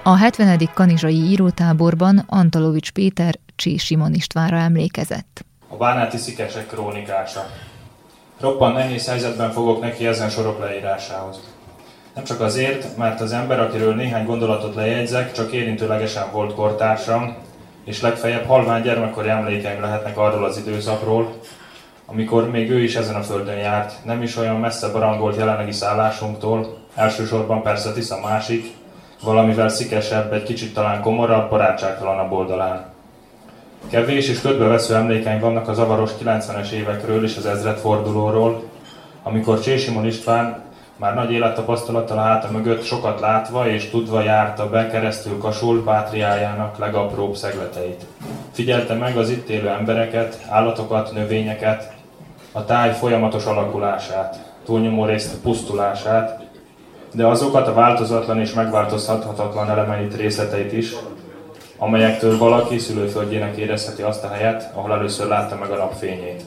A 0.07 0.17
70. 0.17 0.71
kanizsai 0.75 1.15
írótáborban 1.15 2.25
Antalovics 2.27 2.91
Péter 2.91 3.35
Csí 3.57 3.77
Simon 3.77 4.15
Istvánra 4.15 4.57
emlékezett. 4.57 5.45
A 5.69 5.77
bánáti 5.77 6.17
szikesek 6.17 6.67
krónikása. 6.67 7.47
Roppan 8.41 8.73
nehéz 8.73 9.07
helyzetben 9.07 9.51
fogok 9.53 9.81
neki 9.81 10.07
ezen 10.07 10.31
sorok 10.31 10.61
leírásához. 10.61 11.41
Nem 12.15 12.25
csak 12.25 12.41
azért, 12.41 12.97
mert 12.97 13.21
az 13.21 13.33
ember, 13.33 13.61
akiről 13.61 13.95
néhány 13.95 14.27
gondolatot 14.27 14.75
lejegyzek, 14.75 15.33
csak 15.33 15.53
érintőlegesen 15.53 16.31
volt 16.33 16.55
kortársam, 16.55 17.37
és 17.85 18.01
legfeljebb 18.01 18.47
halvány 18.47 18.83
gyermekkori 18.83 19.29
emlékeim 19.29 19.81
lehetnek 19.81 20.19
arról 20.19 20.45
az 20.45 20.59
időszakról, 20.59 21.39
amikor 22.07 22.51
még 22.51 22.71
ő 22.71 22.83
is 22.83 22.95
ezen 22.95 23.15
a 23.15 23.23
földön 23.23 23.59
járt, 23.59 24.05
nem 24.05 24.23
is 24.23 24.37
olyan 24.37 24.61
messze 24.61 24.89
barangolt 24.89 25.37
jelenlegi 25.37 25.73
szállásunktól, 25.73 26.79
elsősorban 26.95 27.63
persze 27.63 27.93
Tisza 27.93 28.21
másik, 28.21 28.83
valamivel 29.23 29.69
szikesebb, 29.69 30.33
egy 30.33 30.43
kicsit 30.43 30.75
talán 30.75 31.01
komorabb, 31.01 31.51
barátságtalanabb 31.51 32.33
oldalán. 32.33 32.85
Kevés 33.91 34.29
és 34.29 34.41
ködbevesző 34.41 34.95
emlékeim 34.95 35.41
vannak 35.41 35.69
a 35.69 35.75
zavaros 35.75 36.11
90-es 36.25 36.71
évekről 36.71 37.25
és 37.25 37.37
az 37.37 37.47
ezredfordulóról, 37.47 38.63
amikor 39.23 39.61
Csésimon 39.61 40.07
István 40.07 40.63
már 40.97 41.15
nagy 41.15 41.33
élettapasztalattal 41.33 42.17
háta 42.17 42.51
mögött 42.51 42.85
sokat 42.85 43.21
látva 43.21 43.69
és 43.69 43.91
tudva 43.91 44.23
járta 44.23 44.69
be 44.69 44.89
keresztül 44.91 45.39
kasul 45.39 45.85
pátriájának 45.85 46.79
legapróbb 46.79 47.35
szegleteit. 47.35 48.05
Figyelte 48.53 48.95
meg 48.95 49.17
az 49.17 49.31
itt 49.31 49.49
élő 49.49 49.69
embereket, 49.69 50.45
állatokat, 50.49 51.13
növényeket, 51.13 51.93
a 52.53 52.65
táj 52.65 52.93
folyamatos 52.93 53.45
alakulását, 53.45 54.53
túlnyomó 54.65 55.05
részt 55.05 55.41
pusztulását, 55.41 56.44
de 57.15 57.27
azokat 57.27 57.67
a 57.67 57.75
változatlan 57.75 58.41
és 58.41 58.53
megváltozhatatlan 58.53 59.71
elemeit, 59.71 60.17
részleteit 60.17 60.73
is, 60.73 60.95
amelyektől 61.79 62.39
valaki 62.39 62.79
szülőföldjének 62.79 63.57
érezheti 63.57 64.03
azt 64.03 64.25
a 64.25 64.29
helyet, 64.29 64.71
ahol 64.75 64.93
először 64.93 65.27
látta 65.27 65.57
meg 65.57 65.71
a 65.71 65.77
napfényét. 65.77 66.43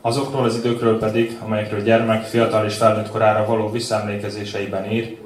Azokról 0.00 0.44
az 0.44 0.56
időkről 0.56 0.98
pedig, 0.98 1.38
amelyekről 1.44 1.82
gyermek, 1.82 2.24
fiatal 2.24 2.64
és 2.64 2.76
felnőtt 2.76 3.10
korára 3.10 3.46
való 3.46 3.70
visszaemlékezéseiben 3.70 4.90
ír, 4.90 5.16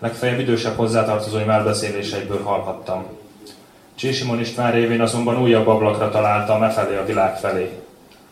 legfeljebb 0.00 0.40
idősebb 0.40 0.76
hozzátartozói 0.76 1.42
elbeszéléseiből 1.48 2.42
hallhattam. 2.42 3.04
Csésimon 3.94 4.40
István 4.40 4.72
révén 4.72 5.00
azonban 5.00 5.42
újabb 5.42 5.66
ablakra 5.66 6.10
találtam 6.10 6.62
e 6.62 6.68
felé 6.68 6.96
a 6.96 7.04
világ 7.04 7.38
felé, 7.38 7.70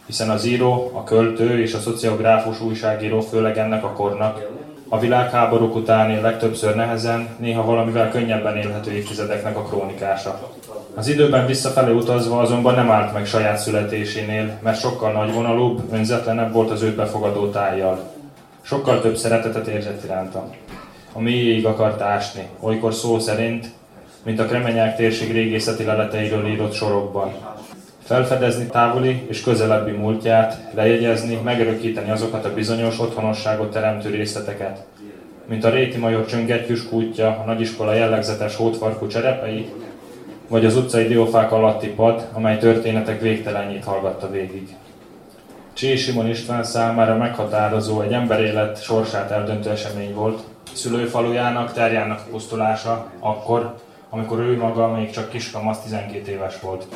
hiszen 0.07 0.31
az 0.31 0.45
író, 0.45 0.91
a 0.95 1.05
költő 1.05 1.61
és 1.61 1.75
a 1.75 1.79
szociográfus 1.79 2.61
újságíró 2.61 3.21
főleg 3.21 3.59
ennek 3.59 3.85
a 3.85 3.93
kornak 3.93 4.49
A 4.93 4.99
világháborúk 4.99 5.75
utáni 5.75 6.21
legtöbbször 6.21 6.75
nehezen, 6.75 7.29
néha 7.39 7.65
valamivel 7.65 8.11
könnyebben 8.11 8.57
élhető 8.57 8.91
évtizedeknek 8.91 9.57
a 9.57 9.63
krónikása. 9.63 10.41
Az 10.95 11.09
időben 11.09 11.47
visszafelé 11.47 11.93
utazva 11.93 12.41
azonban 12.41 12.75
nem 12.75 12.91
állt 12.91 13.13
meg 13.13 13.27
saját 13.27 13.59
születésénél, 13.59 14.59
mert 14.63 14.81
sokkal 14.81 15.13
nagyvonalúbb, 15.13 15.93
önzetlenebb 15.93 16.53
volt 16.53 16.71
az 16.71 16.83
őt 16.83 16.97
befogadó 16.97 17.51
tájjal. 17.51 18.01
Sokkal 18.61 19.01
több 19.01 19.17
szeretetet 19.17 19.67
érzett 19.67 20.05
iránta. 20.05 20.51
A 21.13 21.21
mélyéig 21.21 21.67
akart 21.67 22.01
ásni, 22.01 22.49
olykor 22.61 22.95
szó 22.95 23.19
szerint, 23.19 23.67
mint 24.23 24.41
a 24.41 24.45
Kremenyák 24.45 24.97
térség 24.97 25.33
régészeti 25.33 25.85
leleteiről 25.85 26.47
írott 26.47 26.73
sorokban. 26.73 27.33
Felfedezni 28.11 28.67
távoli 28.67 29.27
és 29.29 29.43
közelebbi 29.43 29.91
múltját, 29.91 30.59
lejegyezni, 30.75 31.41
megörökíteni 31.45 32.11
azokat 32.11 32.45
a 32.45 32.55
bizonyos 32.55 33.01
otthonosságot 33.01 33.71
teremtő 33.71 34.11
részleteket, 34.11 34.85
mint 35.47 35.65
a 35.65 35.71
Réti 35.71 35.99
Major 35.99 36.27
csöngettyűs 36.27 36.89
kútja, 36.89 37.29
a 37.29 37.45
nagyiskola 37.47 37.93
jellegzetes 37.93 38.57
hótfarkú 38.57 39.07
cserepei, 39.07 39.71
vagy 40.49 40.65
az 40.65 40.77
utcai 40.77 41.07
diófák 41.07 41.53
alatti 41.53 41.87
pad, 41.87 42.29
amely 42.33 42.59
történetek 42.59 43.21
végtelenjét 43.21 43.85
hallgatta 43.85 44.31
végig. 44.31 44.77
Csé 45.73 45.97
Simon 45.97 46.29
István 46.29 46.65
számára 46.65 47.17
meghatározó 47.17 48.01
egy 48.01 48.13
emberélet 48.13 48.83
sorsát 48.83 49.31
eldöntő 49.31 49.71
esemény 49.71 50.15
volt, 50.15 50.43
szülőfalujának, 50.73 51.73
terjának 51.73 52.29
pusztulása 52.31 53.11
akkor, 53.19 53.75
amikor 54.09 54.39
ő 54.39 54.57
maga 54.57 54.89
még 54.89 55.11
csak 55.11 55.29
kiskamasz 55.29 55.83
12 55.83 56.31
éves 56.31 56.61
volt. 56.61 56.87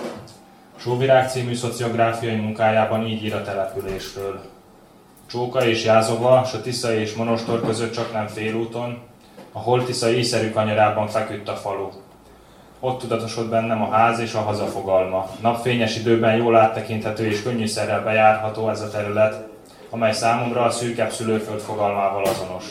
Sóvirág 0.84 1.30
című 1.30 1.54
szociográfiai 1.54 2.36
munkájában 2.36 3.06
így 3.06 3.24
ír 3.24 3.34
a 3.34 3.42
településről. 3.42 4.40
Csóka 5.26 5.66
és 5.66 5.84
Jázova, 5.84 6.44
s 6.44 6.54
a 6.54 6.60
Tisza 6.60 6.94
és 6.94 7.14
Monostor 7.14 7.60
között 7.60 7.92
csak 7.92 8.12
nem 8.12 8.26
félúton, 8.26 8.98
a 9.52 9.58
Holtisza 9.58 10.10
éjszerű 10.10 10.50
kanyarában 10.50 11.08
feküdt 11.08 11.48
a 11.48 11.52
falu. 11.52 11.88
Ott 12.80 13.00
tudatosod 13.00 13.48
bennem 13.48 13.82
a 13.82 13.90
ház 13.90 14.18
és 14.18 14.34
a 14.34 14.40
hazafogalma. 14.40 15.30
Napfényes 15.40 15.96
időben 15.96 16.36
jól 16.36 16.56
áttekinthető 16.56 17.26
és 17.26 17.42
könnyűszerrel 17.42 18.02
bejárható 18.02 18.70
ez 18.70 18.80
a 18.80 18.90
terület, 18.90 19.48
amely 19.90 20.12
számomra 20.12 20.62
a 20.62 20.70
szűkebb 20.70 21.10
szülőföld 21.10 21.60
fogalmával 21.60 22.24
azonos. 22.24 22.64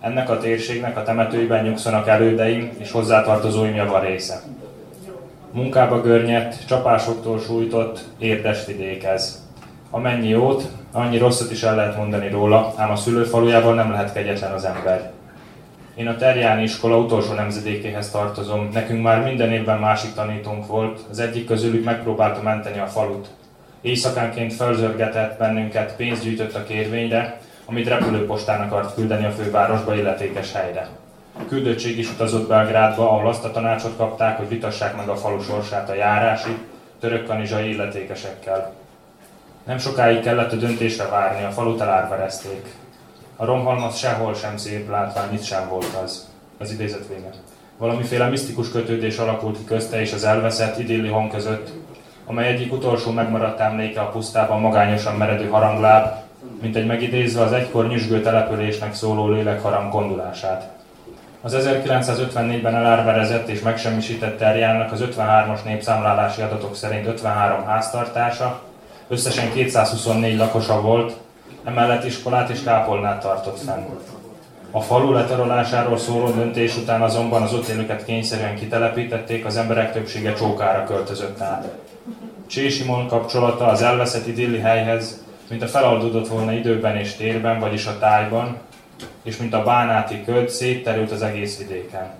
Ennek 0.00 0.30
a 0.30 0.38
térségnek 0.38 0.96
a 0.96 1.02
temetőiben 1.02 1.64
nyugszanak 1.64 2.08
elődeim 2.08 2.70
és 2.78 2.90
hozzátartozóim 2.90 3.74
java 3.74 3.98
része. 3.98 4.42
Munkába 5.56 6.00
görnyedt, 6.00 6.66
csapásoktól 6.66 7.40
sújtott, 7.40 8.04
érdes 8.18 8.66
vidékez. 8.66 9.46
Amennyi 9.90 10.28
jót, 10.28 10.68
annyi 10.92 11.18
rosszat 11.18 11.50
is 11.50 11.62
el 11.62 11.74
lehet 11.74 11.96
mondani 11.96 12.28
róla, 12.28 12.72
ám 12.76 12.90
a 12.90 12.96
szülőfalujában 12.96 13.74
nem 13.74 13.90
lehet 13.90 14.12
kegyetlen 14.12 14.52
az 14.52 14.64
ember. 14.64 15.12
Én 15.94 16.06
a 16.08 16.16
Terjáni 16.16 16.62
iskola 16.62 16.98
utolsó 16.98 17.32
nemzedékéhez 17.32 18.10
tartozom. 18.10 18.68
Nekünk 18.72 19.02
már 19.02 19.22
minden 19.24 19.52
évben 19.52 19.78
másik 19.78 20.14
tanítónk 20.14 20.66
volt. 20.66 21.00
Az 21.10 21.18
egyik 21.18 21.46
közülük 21.46 21.84
megpróbálta 21.84 22.42
menteni 22.42 22.78
a 22.78 22.86
falut. 22.86 23.28
Éjszakánként 23.80 24.52
felzörgetett 24.52 25.38
bennünket, 25.38 25.96
pénzt 25.96 26.22
gyűjtött 26.22 26.54
a 26.54 26.64
kérvényre, 26.64 27.40
amit 27.64 27.88
repülőpostán 27.88 28.60
akart 28.60 28.94
küldeni 28.94 29.24
a 29.24 29.30
fővárosba 29.30 29.94
illetékes 29.94 30.52
helyre. 30.52 30.88
A 31.38 31.48
küldöttség 31.48 31.98
is 31.98 32.10
utazott 32.10 32.48
Belgrádba, 32.48 33.10
ahol 33.10 33.28
azt 33.28 33.44
a 33.44 33.50
tanácsot 33.50 33.96
kapták, 33.96 34.36
hogy 34.36 34.48
vitassák 34.48 34.96
meg 34.96 35.08
a 35.08 35.16
falu 35.16 35.40
sorsát 35.40 35.90
a 35.90 35.94
járási, 35.94 36.56
török 37.00 37.26
kanizsai 37.26 37.72
illetékesekkel. 37.72 38.72
Nem 39.64 39.78
sokáig 39.78 40.20
kellett 40.20 40.52
a 40.52 40.56
döntésre 40.56 41.08
várni, 41.08 41.44
a 41.44 41.50
falut 41.50 41.80
elárverezték. 41.80 42.74
A 43.36 43.44
romhalmaz 43.44 43.96
sehol 43.96 44.34
sem 44.34 44.56
szép 44.56 44.90
látvány, 44.90 45.34
itt 45.34 45.42
sem 45.42 45.68
volt 45.68 45.98
az. 46.04 46.28
Az 46.58 46.70
idézet 46.70 47.08
vége. 47.08 47.30
Valamiféle 47.78 48.28
misztikus 48.28 48.70
kötődés 48.70 49.18
alakult 49.18 49.56
ki 49.56 49.64
közte 49.64 50.00
és 50.00 50.12
az 50.12 50.24
elveszett 50.24 50.78
idilli 50.78 51.08
hang 51.08 51.30
között, 51.30 51.70
amely 52.26 52.48
egyik 52.48 52.72
utolsó 52.72 53.10
megmaradt 53.10 53.60
emléke 53.60 54.00
a 54.00 54.08
pusztában 54.08 54.60
magányosan 54.60 55.16
meredő 55.16 55.48
harangláb, 55.48 56.14
mint 56.60 56.76
egy 56.76 56.86
megidézve 56.86 57.42
az 57.42 57.52
egykor 57.52 57.88
nyüzsgő 57.88 58.20
településnek 58.20 58.94
szóló 58.94 59.28
lélekharang 59.28 59.90
kondulását. 59.90 60.75
Az 61.42 61.56
1954-ben 61.58 62.74
elárverezett 62.74 63.48
és 63.48 63.60
megsemmisített 63.60 64.38
terjának 64.38 64.92
az 64.92 65.04
53-as 65.04 65.62
népszámlálási 65.64 66.42
adatok 66.42 66.76
szerint 66.76 67.06
53 67.06 67.64
háztartása, 67.64 68.60
összesen 69.08 69.52
224 69.52 70.36
lakosa 70.36 70.80
volt, 70.80 71.16
emellett 71.64 72.04
iskolát 72.04 72.50
és 72.50 72.62
kápolnát 72.62 73.20
tartott 73.20 73.58
fenn. 73.58 73.84
A 74.70 74.80
falu 74.80 75.12
letarolásáról 75.12 75.98
szóló 75.98 76.30
döntés 76.30 76.76
után 76.76 77.02
azonban 77.02 77.42
az 77.42 77.52
ott 77.52 77.66
élőket 77.66 78.04
kényszerűen 78.04 78.54
kitelepítették, 78.54 79.44
az 79.44 79.56
emberek 79.56 79.92
többsége 79.92 80.32
csókára 80.32 80.84
költözött 80.84 81.40
át. 81.40 81.68
Csé 82.46 82.68
Simon 82.68 83.06
kapcsolata 83.06 83.66
az 83.66 83.82
elveszett 83.82 84.26
idilli 84.26 84.58
helyhez, 84.58 85.24
mint 85.48 85.62
a 85.62 85.66
feloldódott 85.66 86.28
volna 86.28 86.52
időben 86.52 86.96
és 86.96 87.14
térben, 87.14 87.60
vagyis 87.60 87.86
a 87.86 87.98
tájban, 87.98 88.56
és 89.22 89.36
mint 89.36 89.54
a 89.54 89.62
bánáti 89.62 90.24
köd 90.24 90.48
szétterült 90.48 91.10
az 91.10 91.22
egész 91.22 91.58
vidéken. 91.58 92.10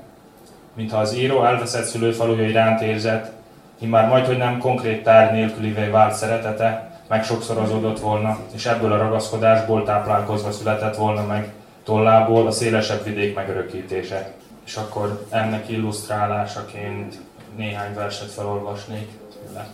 Mintha 0.74 0.98
az 0.98 1.14
író 1.14 1.44
elveszett 1.44 1.84
szülőfaluja 1.84 2.48
iránt 2.48 2.80
érzett, 2.80 3.32
immár 3.78 4.08
majd, 4.08 4.26
hogy 4.26 4.36
nem 4.36 4.58
konkrét 4.58 5.02
tárgy 5.02 5.32
nélkülivé 5.32 5.86
vált 5.86 6.14
szeretete, 6.14 7.00
meg 7.08 7.24
sokszorozódott 7.24 8.00
volna, 8.00 8.38
és 8.54 8.66
ebből 8.66 8.92
a 8.92 8.98
ragaszkodásból 8.98 9.84
táplálkozva 9.84 10.52
született 10.52 10.96
volna 10.96 11.26
meg 11.26 11.52
tollából 11.84 12.46
a 12.46 12.50
szélesebb 12.50 13.04
vidék 13.04 13.34
megörökítése. 13.34 14.32
És 14.64 14.76
akkor 14.76 15.26
ennek 15.30 15.68
illusztrálásaként 15.68 17.18
néhány 17.56 17.94
verset 17.94 18.30
felolvasnék 18.30 19.08
tőle. 19.32 19.66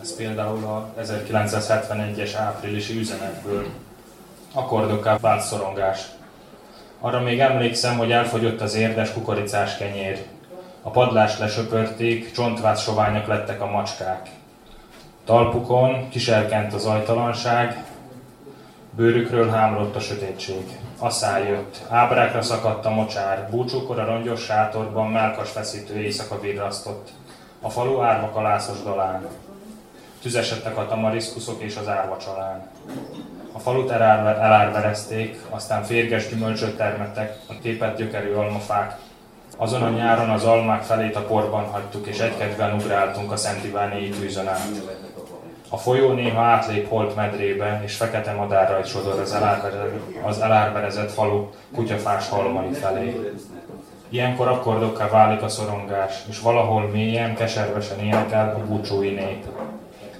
Ez 0.00 0.16
például 0.16 0.64
a 0.64 0.92
1971-es 1.02 2.30
áprilisi 2.36 2.98
üzenetből. 2.98 3.66
Akkordokká 4.52 5.16
vált 5.16 5.42
szorongás. 5.42 6.08
Arra 7.02 7.20
még 7.20 7.40
emlékszem, 7.40 7.98
hogy 7.98 8.12
elfogyott 8.12 8.60
az 8.60 8.74
érdes 8.74 9.12
kukoricás 9.12 9.76
kenyér. 9.76 10.24
A 10.82 10.90
padlást 10.90 11.38
lesöpörték, 11.38 12.32
csontváz 12.32 12.80
soványak 12.80 13.26
lettek 13.26 13.60
a 13.60 13.70
macskák. 13.70 14.28
Talpukon 15.24 16.08
kiserkent 16.08 16.74
az 16.74 16.84
ajtalanság, 16.84 17.84
bőrükről 18.96 19.50
hámlott 19.50 19.96
a 19.96 20.00
sötétség. 20.00 20.78
Asszál 20.98 21.48
jött, 21.48 21.80
ábrákra 21.88 22.42
szakadt 22.42 22.84
a 22.84 22.90
mocsár, 22.90 23.48
búcsúkor 23.50 23.98
a 23.98 24.04
rongyos 24.04 24.44
sátorban 24.44 25.10
melkas 25.10 25.50
feszítő 25.50 25.94
éjszaka 25.94 26.40
virrasztott. 26.40 27.08
A 27.60 27.70
falu 27.70 28.00
árva 28.00 28.30
kalászos 28.30 28.82
dalán. 28.82 29.26
Tüzesedtek 30.22 30.76
a 30.76 30.86
tamariszkuszok 30.86 31.62
és 31.62 31.76
az 31.76 31.88
árva 31.88 32.16
csalán. 32.16 32.68
Falut 33.62 33.90
elárverezték, 33.90 35.40
aztán 35.48 35.82
férges 35.82 36.28
gyümölcsöt 36.28 36.76
termettek, 36.76 37.38
a 37.48 37.52
tépet 37.62 37.96
gyökerű 37.96 38.32
almafák. 38.32 38.96
Azon 39.56 39.82
a 39.82 39.88
nyáron 39.88 40.30
az 40.30 40.44
almák 40.44 40.82
felét 40.82 41.16
a 41.16 41.24
porban 41.24 41.64
hagytuk, 41.64 42.06
és 42.06 42.18
egykedven 42.18 42.74
ugráltunk 42.74 43.32
a 43.32 43.36
Szent 43.36 43.64
Iváni 43.64 44.08
tűzön 44.08 44.48
át. 44.48 44.68
A 45.68 45.76
folyó 45.76 46.12
néha 46.12 46.42
átlép 46.42 46.88
holt 46.88 47.16
medrébe, 47.16 47.80
és 47.84 47.96
fekete 47.96 48.32
madárra 48.32 48.84
sodor 48.84 49.18
az, 49.18 49.34
elárverezett, 49.34 50.24
az 50.24 50.40
elárverezett 50.40 51.10
falu 51.10 51.48
kutyafás 51.74 52.28
halmai 52.28 52.72
felé. 52.72 53.32
Ilyenkor 54.08 54.48
akkordokká 54.48 55.08
válik 55.08 55.42
a 55.42 55.48
szorongás, 55.48 56.14
és 56.28 56.40
valahol 56.40 56.88
mélyen, 56.88 57.34
keservesen 57.34 57.98
énekel 57.98 58.54
a 58.56 58.66
búcsúi 58.66 59.10
nép. 59.10 59.44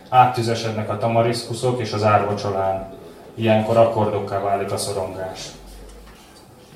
Áttüzesednek 0.09 0.91
a 0.91 0.99
tamariszkuszok 0.99 1.80
és 1.80 1.93
az 1.93 2.05
árvacsolán. 2.05 2.99
Ilyenkor 3.41 3.76
akkordokká 3.76 4.41
válik 4.41 4.72
a 4.72 4.76
szorongás. 4.76 5.38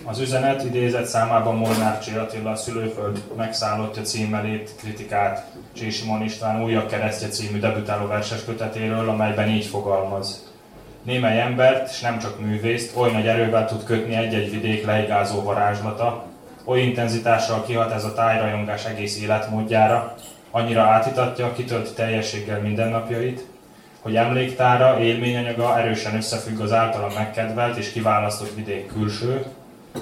Az 0.05 0.21
üzenet 0.21 0.65
idézett 0.65 1.05
számában 1.05 1.57
Molnár 1.57 1.99
Csi 1.99 2.15
Attila 2.15 2.51
a 2.51 2.57
szülőföld 2.57 3.23
megszállottja 3.37 4.03
címmelét 4.03 4.75
kritikát 4.77 5.47
Csé 5.73 5.91
Simon 5.91 6.23
István 6.23 6.63
újabb 6.63 6.89
keresztje 6.89 7.29
című 7.29 7.59
debütáló 7.59 8.07
verses 8.07 8.45
kötetéről, 8.45 9.09
amelyben 9.09 9.49
így 9.49 9.65
fogalmaz. 9.65 10.53
Némely 11.03 11.41
embert, 11.41 11.91
és 11.91 12.01
nem 12.01 12.19
csak 12.19 12.41
művészt, 12.41 12.97
oly 12.97 13.13
nagy 13.13 13.27
erővel 13.27 13.67
tud 13.67 13.85
kötni 13.85 14.15
egy-egy 14.15 14.51
vidék 14.51 14.85
leigázó 14.85 15.43
varázslata, 15.43 16.25
oly 16.65 16.81
intenzitással 16.81 17.65
kihat 17.65 17.93
ez 17.93 18.05
a 18.05 18.15
tájrajongás 18.15 18.85
egész 18.85 19.23
életmódjára, 19.23 20.15
annyira 20.51 20.83
átítatja, 20.83 21.53
kitölt 21.53 21.95
teljességgel 21.95 22.61
mindennapjait, 22.61 23.53
hogy 24.05 24.17
emléktára, 24.17 25.01
élményanyaga 25.01 25.79
erősen 25.79 26.17
összefügg 26.17 26.61
az 26.61 26.73
általa 26.73 27.13
megkedvelt 27.15 27.77
és 27.77 27.93
kiválasztott 27.93 28.55
vidék 28.55 28.87
külső, 28.87 29.45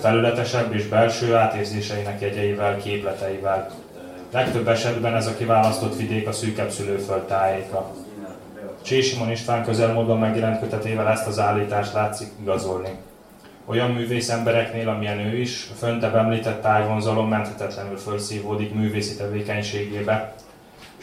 felületesebb 0.01 0.75
és 0.75 0.87
belső 0.87 1.35
átérzéseinek 1.35 2.21
jegyeivel, 2.21 2.77
képleteivel. 2.77 3.71
Legtöbb 4.33 4.69
esetben 4.69 5.15
ez 5.15 5.27
a 5.27 5.37
kiválasztott 5.37 5.97
vidék 5.97 6.29
a 6.29 6.33
szűkebb 6.33 6.71
szülőföld 6.71 7.23
tájéka. 7.23 7.95
Csé 8.83 9.01
Simon 9.01 9.31
István 9.31 9.65
közelmúltban 9.65 10.19
megjelent 10.19 10.61
kötetével 10.61 11.09
ezt 11.09 11.27
az 11.27 11.39
állítást 11.39 11.93
látszik 11.93 12.29
igazolni. 12.41 12.91
Olyan 13.65 13.91
művész 13.91 14.29
embereknél, 14.29 14.89
amilyen 14.89 15.19
ő 15.19 15.37
is, 15.37 15.69
a 15.73 15.77
föntebb 15.79 16.15
említett 16.15 16.63
tájvonzalom 16.63 17.29
menthetetlenül 17.29 17.97
felszívódik 17.97 18.75
művészi 18.75 19.17
tevékenységébe, 19.17 20.35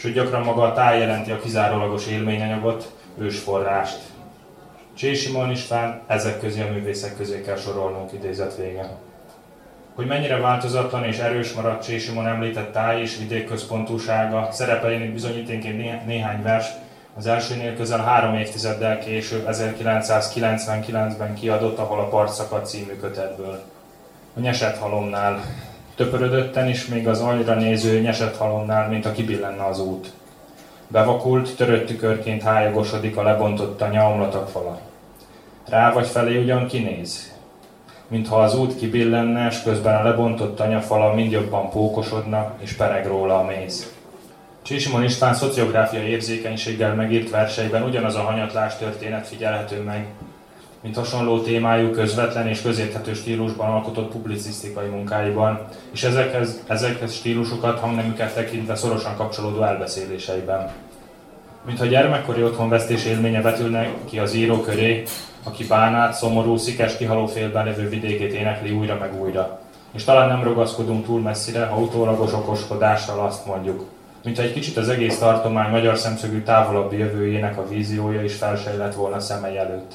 hogy 0.02 0.14
gyakran 0.14 0.44
maga 0.44 0.62
a 0.62 0.74
táj 0.74 1.00
jelenti 1.00 1.32
a 1.32 1.40
kizárólagos 1.40 2.08
élményanyagot, 2.08 2.94
ősforrást. 3.18 4.00
Csés 4.94 5.22
Simon 5.22 5.52
István 5.52 6.02
ezek 6.08 6.40
közé 6.40 6.62
a 6.62 6.72
művészek 6.72 7.16
közé 7.16 7.42
kell 7.42 7.58
sorolnunk 7.58 8.14
idézet 8.14 8.56
vége. 8.56 8.90
Hogy 9.96 10.08
mennyire 10.08 10.38
változatlan 10.38 11.04
és 11.04 11.18
erős 11.18 11.54
maradt 11.54 12.00
Simon 12.00 12.28
említett 12.28 12.72
táj 12.72 13.02
és 13.02 13.18
vidékközpontúsága, 13.18 14.50
szerepeljenek 14.52 15.14
bizonyíténként 15.14 16.06
néhány 16.06 16.42
vers, 16.42 16.68
az 17.16 17.28
elsőnél 17.28 17.76
közel 17.76 18.04
három 18.04 18.36
évtizeddel 18.36 19.00
később, 19.00 19.48
1999-ben 19.52 21.34
kiadott, 21.34 21.78
ahol 21.78 22.00
a 22.00 22.08
Partszakad 22.08 22.66
című 22.66 22.96
kötetből. 22.96 23.64
A 24.36 24.40
nyesett 24.40 24.78
halomnál. 24.78 25.42
Töpörödötten 26.00 26.68
is 26.68 26.86
még 26.86 27.08
az 27.08 27.20
aljra 27.20 27.54
néző 27.54 28.00
nyesett 28.00 28.38
halomnál, 28.38 28.90
mint 28.90 29.06
a 29.06 29.12
kibillenne 29.12 29.66
az 29.66 29.80
út. 29.80 30.12
Bevakult, 30.88 31.56
törött 31.56 31.86
tükörként 31.86 32.42
hályagosodik 32.42 33.18
a 33.18 33.24
lebontott 33.24 33.82
anya 33.82 34.10
omlatak 34.10 34.50
fala. 34.50 34.80
Rá 35.68 35.94
vagy 35.94 36.08
felé 36.08 36.38
ugyan 36.38 36.68
kinéz, 36.68 37.34
mintha 38.08 38.42
az 38.42 38.56
út 38.56 38.76
kibillenne, 38.76 39.48
és 39.48 39.62
közben 39.62 39.96
a 39.96 40.04
lebontott 40.04 40.60
anyafala 40.60 41.14
mind 41.14 41.32
jobban 41.32 41.70
pókosodna, 41.70 42.54
és 42.60 42.74
pereg 42.74 43.08
róla 43.08 43.40
a 43.40 43.44
méz. 43.44 43.94
Csisimon 44.62 45.04
István 45.04 45.34
szociográfiai 45.34 46.10
érzékenységgel 46.10 46.96
megírt 46.96 47.30
verseiben 47.30 47.84
ugyanaz 47.84 48.16
a 48.16 48.22
hanyatlás 48.22 48.78
történet 48.78 49.28
figyelhető 49.28 49.82
meg, 49.82 50.08
mint 50.82 50.96
hasonló 50.96 51.42
témájú, 51.42 51.92
közvetlen 51.92 52.48
és 52.48 52.62
közérthető 52.62 53.14
stílusban 53.14 53.70
alkotott 53.70 54.12
publicisztikai 54.12 54.88
munkáiban, 54.88 55.60
és 55.92 56.04
ezekhez, 56.04 56.64
ezekhez 56.68 57.14
stílusokat, 57.14 57.80
hangnemüket 57.80 58.34
tekintve 58.34 58.76
szorosan 58.76 59.16
kapcsolódó 59.16 59.64
elbeszéléseiben. 59.64 60.72
Mintha 61.66 61.86
gyermekkori 61.86 62.44
otthonvesztés 62.44 63.06
élménye 63.06 63.42
vetülne 63.42 63.88
ki 64.06 64.20
az 64.20 64.34
író 64.34 64.62
köré, 64.62 65.04
aki 65.44 65.66
bánát, 65.66 66.14
szomorú, 66.14 66.58
szikes 66.58 66.98
kihaló 66.98 67.26
félben 67.26 67.66
levő 67.66 67.90
vidékét 67.90 68.34
énekli 68.34 68.72
újra 68.72 68.98
meg 69.00 69.22
újra. 69.22 69.60
És 69.92 70.04
talán 70.04 70.28
nem 70.28 70.44
ragaszkodunk 70.44 71.06
túl 71.06 71.22
messzire, 71.22 71.66
ha 71.66 71.80
utólagos 71.80 72.34
okoskodással 72.34 73.26
azt 73.26 73.46
mondjuk, 73.46 73.86
mintha 74.24 74.44
egy 74.44 74.54
kicsit 74.54 74.78
az 74.78 74.90
egész 74.90 75.18
tartomány 75.18 75.70
magyar 75.70 75.98
szemszögű 75.98 76.42
távolabbi 76.42 76.98
jövőjének 76.98 77.58
a 77.58 77.68
víziója 77.68 78.24
is 78.24 78.36
felsejlett 78.36 78.94
volna 78.94 79.20
szemei 79.20 79.58
előtt. 79.58 79.94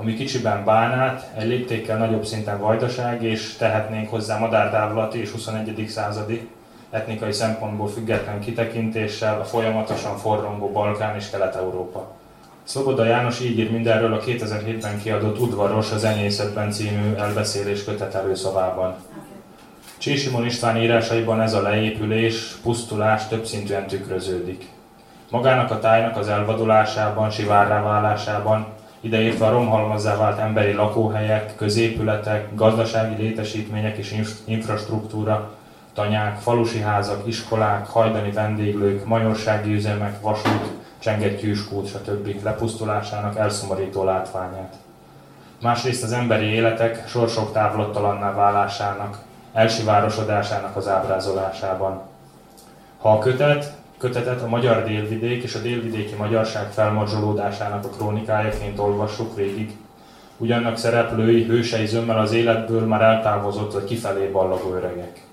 Ami 0.00 0.14
kicsiben 0.14 0.64
bánát, 0.64 1.30
egy 1.36 1.46
léptékkel 1.46 1.98
nagyobb 1.98 2.24
szinten 2.24 2.58
vajdaság, 2.58 3.22
és 3.22 3.56
tehetnénk 3.56 4.10
hozzá 4.10 4.38
madártávlati 4.38 5.20
és 5.20 5.30
21. 5.30 5.84
századi, 5.88 6.48
etnikai 6.90 7.32
szempontból 7.32 7.88
független 7.88 8.40
kitekintéssel 8.40 9.40
a 9.40 9.44
folyamatosan 9.44 10.16
forrongó 10.16 10.70
Balkán 10.70 11.16
és 11.16 11.30
Kelet-Európa. 11.30 12.10
Szoboda 12.62 13.04
János 13.04 13.40
így 13.40 13.58
ír 13.58 13.70
mindenről 13.70 14.12
a 14.12 14.20
2007-ben 14.20 14.98
kiadott 15.02 15.40
Udvaros 15.40 15.92
a 15.92 15.98
zenészetben 15.98 16.70
című 16.70 17.14
elbeszélés 17.14 17.84
kötet 17.84 18.14
előszavában. 18.14 18.94
Csésimon 19.96 20.44
István 20.44 20.76
írásaiban 20.76 21.40
ez 21.40 21.54
a 21.54 21.62
leépülés, 21.62 22.56
pusztulás 22.62 23.28
többszintűen 23.28 23.86
tükröződik. 23.86 24.68
Magának 25.30 25.70
a 25.70 25.78
tájnak 25.78 26.16
az 26.16 26.28
elvadulásában, 26.28 27.30
sivárrá 27.30 27.82
válásában, 27.82 28.76
ideértve 29.00 29.46
a 29.46 29.50
romhalmazzá 29.50 30.16
vált 30.16 30.38
emberi 30.38 30.72
lakóhelyek, 30.72 31.56
középületek, 31.56 32.54
gazdasági 32.54 33.22
létesítmények 33.22 33.96
és 33.96 34.14
infrastruktúra, 34.44 35.50
tanyák, 35.92 36.38
falusi 36.38 36.80
házak, 36.80 37.26
iskolák, 37.26 37.86
hajdani 37.86 38.30
vendéglők, 38.30 39.04
majorsági 39.04 39.74
üzemek, 39.74 40.20
vasút, 40.20 40.72
csengettyűskút, 40.98 41.88
stb. 41.88 42.42
lepusztulásának 42.42 43.36
elszomorító 43.36 44.04
látványát. 44.04 44.74
Másrészt 45.62 46.02
az 46.02 46.12
emberi 46.12 46.44
életek 46.44 47.08
sorsok 47.08 47.52
távlottalanná 47.52 48.34
válásának, 48.34 49.18
elsivárosodásának 49.52 50.76
az 50.76 50.88
ábrázolásában. 50.88 52.00
Ha 52.98 53.10
a 53.12 53.18
kötet, 53.18 53.72
kötetet 53.98 54.42
a 54.42 54.48
magyar 54.48 54.84
délvidék 54.84 55.42
és 55.42 55.54
a 55.54 55.60
délvidéki 55.60 56.14
magyarság 56.14 56.72
felmorzsolódásának 56.72 57.84
a 57.84 57.88
krónikájaként 57.88 58.78
olvassuk 58.78 59.36
végig, 59.36 59.76
ugyannak 60.36 60.76
szereplői, 60.76 61.44
hősei 61.44 61.86
zömmel 61.86 62.18
az 62.18 62.32
életből 62.32 62.86
már 62.86 63.02
eltávozott 63.02 63.72
vagy 63.72 63.84
kifelé 63.84 64.26
ballagó 64.26 64.74
öregek. 64.74 65.26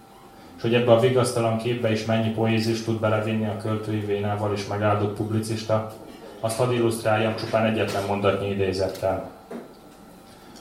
És 0.55 0.61
hogy 0.61 0.73
ebbe 0.73 0.91
a 0.91 0.99
vigasztalan 0.99 1.57
képbe 1.57 1.91
is 1.91 2.05
mennyi 2.05 2.29
poézis 2.29 2.83
tud 2.83 2.99
belevinni 2.99 3.45
a 3.45 3.57
költői 3.57 3.99
vénával 3.99 4.53
és 4.53 4.67
megáldott 4.67 5.15
publicista, 5.15 5.93
azt 6.39 6.57
hadd 6.57 6.71
illusztráljam 6.71 7.35
csupán 7.35 7.65
egyetlen 7.65 8.03
mondatnyi 8.07 8.49
idézettel. 8.49 9.29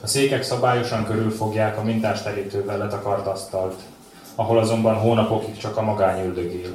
A 0.03 0.07
székek 0.07 0.43
szabályosan 0.43 1.05
körülfogják 1.05 1.77
a 1.77 1.83
mintás 1.83 2.21
terítővel 2.21 2.77
letakart 2.77 3.27
asztalt, 3.27 3.75
ahol 4.35 4.59
azonban 4.59 4.95
hónapokig 4.95 5.57
csak 5.57 5.77
a 5.77 5.81
magány 5.81 6.25
üldögél. 6.25 6.73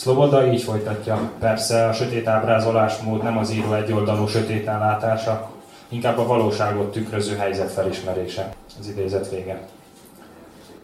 Szloboda 0.00 0.52
így 0.52 0.62
folytatja, 0.62 1.30
persze 1.38 1.88
a 1.88 1.92
sötét 1.92 2.26
ábrázolásmód 2.26 3.22
nem 3.22 3.38
az 3.38 3.50
író 3.50 3.72
egyoldalú 3.72 4.26
sötéten 4.26 4.78
látása, 4.78 5.50
inkább 5.88 6.18
a 6.18 6.26
valóságot 6.26 6.92
tükröző 6.92 7.36
helyzet 7.36 7.72
felismerése. 7.72 8.52
Az 8.80 8.88
idézet 8.88 9.30
vége. 9.30 9.60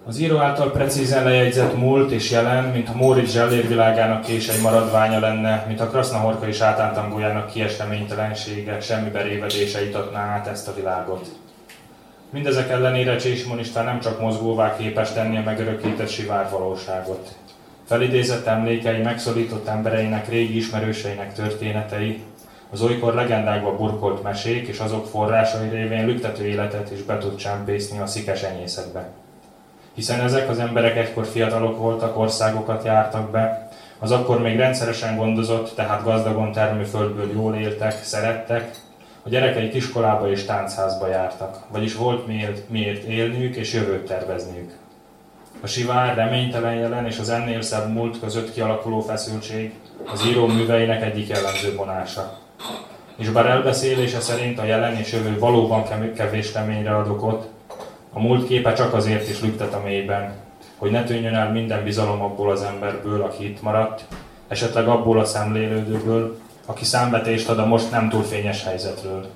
Az 0.06 0.18
író 0.18 0.36
által 0.36 0.70
precízen 0.70 1.24
lejegyzett 1.24 1.76
múlt 1.76 2.10
és 2.10 2.30
jelen, 2.30 2.64
mint 2.64 2.88
a 2.88 2.96
Móricz 2.96 3.32
zsellérvilágának 3.32 4.24
kései 4.24 4.60
maradványa 4.60 5.20
lenne, 5.20 5.64
mint 5.66 5.80
a 5.80 5.88
Krasznahorkai 5.88 6.52
sátántangójának 6.52 7.50
kiesteménytelensége, 7.50 8.80
semmi 8.80 9.10
berévedése 9.10 9.84
itatná 9.84 10.20
át 10.20 10.46
ezt 10.46 10.68
a 10.68 10.74
világot. 10.74 11.28
Mindezek 12.30 12.70
ellenére 12.70 13.16
Csésimon 13.16 13.58
István 13.58 13.84
nem 13.84 14.00
csak 14.00 14.20
mozgóvá 14.20 14.76
képes 14.76 15.12
tenni 15.12 15.36
a 15.36 15.42
megörökített 15.42 16.08
sivár 16.08 16.50
valóságot. 16.50 17.36
Felidézett 17.86 18.46
emlékei 18.46 19.02
megszólított 19.02 19.66
embereinek, 19.66 20.28
régi 20.28 20.56
ismerőseinek 20.56 21.34
történetei, 21.34 22.22
az 22.70 22.82
olykor 22.82 23.14
legendákba 23.14 23.76
burkolt 23.76 24.22
mesék 24.22 24.68
és 24.68 24.78
azok 24.78 25.06
forrásai 25.06 25.68
révén 25.68 26.06
lüktető 26.06 26.46
életet 26.46 26.90
is 26.90 27.02
be 27.02 27.18
tud 27.18 27.36
csempészni 27.36 27.98
a 27.98 28.06
szikes 28.06 28.42
enyészetbe 28.42 29.08
hiszen 29.96 30.20
ezek 30.20 30.48
az 30.48 30.58
emberek 30.58 30.96
egykor 30.96 31.26
fiatalok 31.26 31.78
voltak, 31.78 32.18
országokat 32.18 32.84
jártak 32.84 33.30
be, 33.30 33.68
az 33.98 34.10
akkor 34.10 34.40
még 34.40 34.56
rendszeresen 34.56 35.16
gondozott, 35.16 35.74
tehát 35.74 36.04
gazdagon 36.04 36.52
termő 36.52 36.84
földből 36.84 37.32
jól 37.32 37.54
éltek, 37.54 37.92
szerettek, 37.92 38.70
a 39.22 39.28
gyerekeik 39.28 39.74
iskolába 39.74 40.30
és 40.30 40.44
táncházba 40.44 41.08
jártak, 41.08 41.58
vagyis 41.68 41.94
volt 41.94 42.26
miért, 42.26 42.68
miért 42.68 43.04
élniük 43.04 43.56
és 43.56 43.72
jövőt 43.72 44.06
tervezniük. 44.06 44.72
A 45.66 45.68
sivár, 45.68 46.14
reménytelen 46.14 46.74
jelen 46.74 47.06
és 47.06 47.18
az 47.18 47.28
ennél 47.28 47.62
szebb 47.62 47.92
múlt 47.92 48.20
között 48.20 48.52
kialakuló 48.52 49.00
feszültség 49.00 49.74
az 50.12 50.26
író 50.26 50.46
műveinek 50.46 51.02
egyik 51.02 51.28
jellemző 51.28 51.74
vonása. 51.76 52.38
És 53.16 53.28
bár 53.28 53.46
elbeszélése 53.46 54.20
szerint 54.20 54.58
a 54.58 54.64
jelen 54.64 54.96
és 54.96 55.12
jövő 55.12 55.38
valóban 55.38 55.84
kevés 56.14 56.54
reményre 56.54 56.96
ad 56.96 57.08
okot, 57.08 57.48
a 58.12 58.20
múlt 58.20 58.46
képe 58.46 58.72
csak 58.72 58.94
azért 58.94 59.28
is 59.28 59.40
lüktet 59.40 59.74
a 59.74 59.82
mélyben, 59.84 60.34
hogy 60.76 60.90
ne 60.90 61.04
tűnjön 61.04 61.34
el 61.34 61.52
minden 61.52 61.84
bizalom 61.84 62.22
abból 62.22 62.50
az 62.50 62.62
emberből, 62.62 63.22
aki 63.22 63.44
itt 63.44 63.62
maradt, 63.62 64.04
esetleg 64.48 64.88
abból 64.88 65.20
a 65.20 65.24
szemlélődőből, 65.24 66.38
aki 66.66 66.84
számvetést 66.84 67.48
ad 67.48 67.58
a 67.58 67.66
most 67.66 67.90
nem 67.90 68.08
túl 68.08 68.22
fényes 68.22 68.64
helyzetről. 68.64 69.26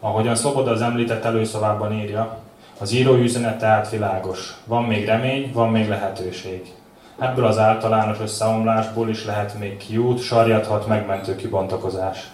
Ahogyan 0.00 0.34
Szoboda 0.34 0.70
az 0.70 0.82
említett 0.82 1.24
előszavában 1.24 1.92
írja, 1.92 2.42
az 2.78 2.92
írói 2.92 3.22
üzenet 3.22 3.58
tehát. 3.58 4.56
Van 4.64 4.84
még 4.84 5.04
remény, 5.04 5.52
van 5.52 5.70
még 5.70 5.88
lehetőség. 5.88 6.72
Ebből 7.18 7.44
az 7.44 7.58
általános 7.58 8.18
összeomlásból 8.20 9.08
is 9.08 9.24
lehet 9.24 9.58
még 9.58 9.76
kiút, 9.76 10.22
sarjadhat 10.22 10.86
megmentő 10.86 11.36
kibontakozás. 11.36 12.30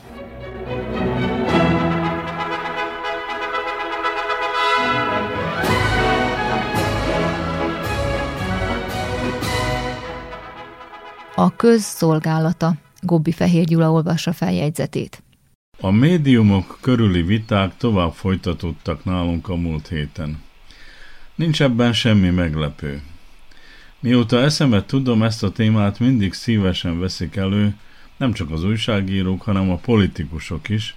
a 11.41 11.57
közszolgálata. 11.57 12.75
Gobbi 13.01 13.33
Fehér 13.33 13.65
Gyula 13.65 13.93
olvassa 13.93 14.33
feljegyzetét. 14.33 15.23
A 15.83 15.91
médiumok 15.91 16.79
körüli 16.81 17.23
viták 17.23 17.77
tovább 17.77 18.13
folytatódtak 18.13 19.05
nálunk 19.05 19.49
a 19.49 19.55
múlt 19.55 19.89
héten. 19.89 20.43
Nincs 21.35 21.63
ebben 21.63 21.93
semmi 21.93 22.31
meglepő. 22.31 23.03
Mióta 24.01 24.41
eszemet 24.41 24.87
tudom, 24.87 25.23
ezt 25.23 25.43
a 25.43 25.51
témát 25.51 25.99
mindig 25.99 26.33
szívesen 26.33 27.01
veszik 27.01 27.37
elő, 27.37 27.75
nem 28.17 28.33
csak 28.33 28.51
az 28.51 28.65
újságírók, 28.65 29.43
hanem 29.43 29.71
a 29.71 29.77
politikusok 29.77 30.69
is, 30.69 30.95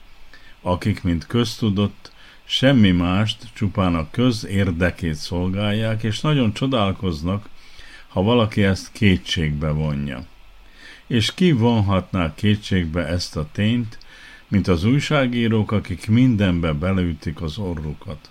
akik, 0.62 1.04
mint 1.04 1.28
köztudott, 1.28 2.12
semmi 2.44 2.92
mást, 2.92 3.48
csupán 3.54 3.96
a 3.96 4.10
köz 4.10 4.46
érdekét 4.46 5.16
szolgálják, 5.16 6.04
és 6.04 6.22
nagyon 6.22 6.54
csodálkoznak, 6.54 7.50
ha 8.08 8.22
valaki 8.22 8.64
ezt 8.64 8.92
kétségbe 8.92 9.70
vonja. 9.70 10.26
És 11.08 11.34
ki 11.34 11.52
vonhatná 11.52 12.34
kétségbe 12.36 13.08
ezt 13.08 13.36
a 13.36 13.48
tényt, 13.52 13.98
mint 14.54 14.68
az 14.68 14.84
újságírók, 14.84 15.72
akik 15.72 16.08
mindenbe 16.08 16.74
beleütik 16.74 17.42
az 17.42 17.58
orrukat. 17.58 18.30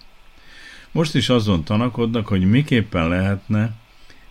Most 0.93 1.15
is 1.15 1.29
azon 1.29 1.65
tanakodnak, 1.65 2.27
hogy 2.27 2.51
miképpen 2.51 3.09
lehetne 3.09 3.75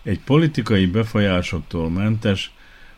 egy 0.02 0.20
politikai 0.20 0.86
befolyásoktól 0.86 1.90
mentes, 1.90 2.52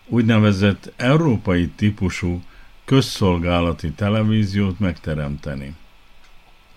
úgynevezett 0.06 0.92
európai 0.96 1.68
típusú 1.68 2.42
közszolgálati 2.84 3.90
televíziót 3.90 4.78
megteremteni. 4.78 5.74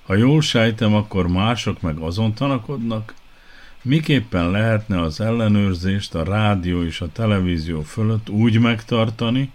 Ha 0.05 0.15
jól 0.15 0.41
sejtem, 0.41 0.93
akkor 0.93 1.27
mások 1.27 1.81
meg 1.81 1.97
azon 1.97 2.33
tanakodnak, 2.33 3.13
miképpen 3.81 4.51
lehetne 4.51 5.01
az 5.01 5.21
ellenőrzést 5.21 6.15
a 6.15 6.23
rádió 6.23 6.83
és 6.83 7.01
a 7.01 7.11
televízió 7.11 7.81
fölött 7.81 8.29
úgy 8.29 8.59
megtartani, 8.59 9.51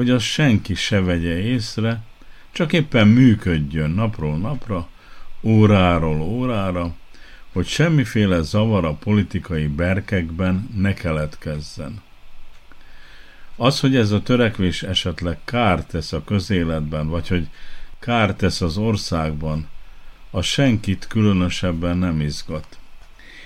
hogy 0.00 0.10
az 0.10 0.22
senki 0.22 0.74
se 0.74 1.00
vegye 1.00 1.38
észre, 1.38 2.00
csak 2.50 2.72
éppen 2.72 3.08
működjön 3.08 3.90
napról 3.90 4.38
napra, 4.38 4.88
óráról 5.40 6.20
órára, 6.20 6.94
hogy 7.52 7.66
semmiféle 7.66 8.42
zavar 8.42 8.84
a 8.84 8.94
politikai 8.94 9.66
berkekben 9.66 10.68
ne 10.76 10.94
keletkezzen. 10.94 12.02
Az, 13.56 13.80
hogy 13.80 13.96
ez 13.96 14.10
a 14.10 14.22
törekvés 14.22 14.82
esetleg 14.82 15.38
kárt 15.44 15.88
tesz 15.88 16.12
a 16.12 16.24
közéletben, 16.24 17.08
vagy 17.08 17.28
hogy 17.28 17.48
kárt 17.98 18.36
tesz 18.36 18.60
az 18.60 18.76
országban, 18.76 19.68
a 20.30 20.40
senkit 20.40 21.06
különösebben 21.06 21.96
nem 21.98 22.20
izgat. 22.20 22.78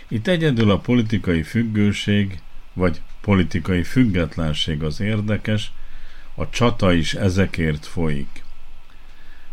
Itt 0.09 0.27
egyedül 0.27 0.71
a 0.71 0.79
politikai 0.79 1.43
függőség, 1.43 2.41
vagy 2.73 3.01
politikai 3.21 3.83
függetlenség 3.83 4.83
az 4.83 5.01
érdekes, 5.01 5.73
a 6.35 6.51
csata 6.51 6.93
is 6.93 7.15
ezekért 7.15 7.87
folyik. 7.87 8.45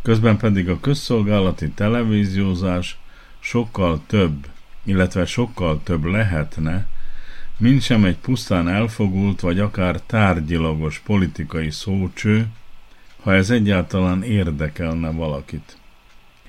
Közben 0.02 0.38
pedig 0.38 0.70
a 0.70 0.80
közszolgálati 0.80 1.70
televíziózás 1.70 2.98
sokkal 3.40 4.02
több, 4.08 4.48
illetve 4.84 5.26
sokkal 5.26 5.82
több 5.84 6.04
lehetne, 6.04 6.88
mint 7.58 7.82
sem 7.82 8.06
egy 8.06 8.18
pusztán 8.18 8.70
elfogult 8.70 9.40
vagy 9.40 9.60
akár 9.60 10.02
tárgyilagos 10.02 11.00
politikai 11.00 11.70
szócső, 11.70 12.48
ha 13.22 13.34
ez 13.34 13.50
egyáltalán 13.50 14.24
érdekelne 14.24 15.12
valakit. 15.12 15.78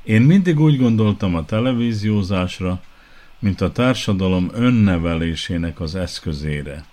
Én 0.03 0.23
mindig 0.23 0.61
úgy 0.61 0.79
gondoltam 0.79 1.35
a 1.35 1.45
televíziózásra, 1.45 2.83
mint 3.39 3.61
a 3.61 3.73
társadalom 3.73 4.51
önnevelésének 4.53 5.81
az 5.81 5.95
eszközére. 5.95 6.85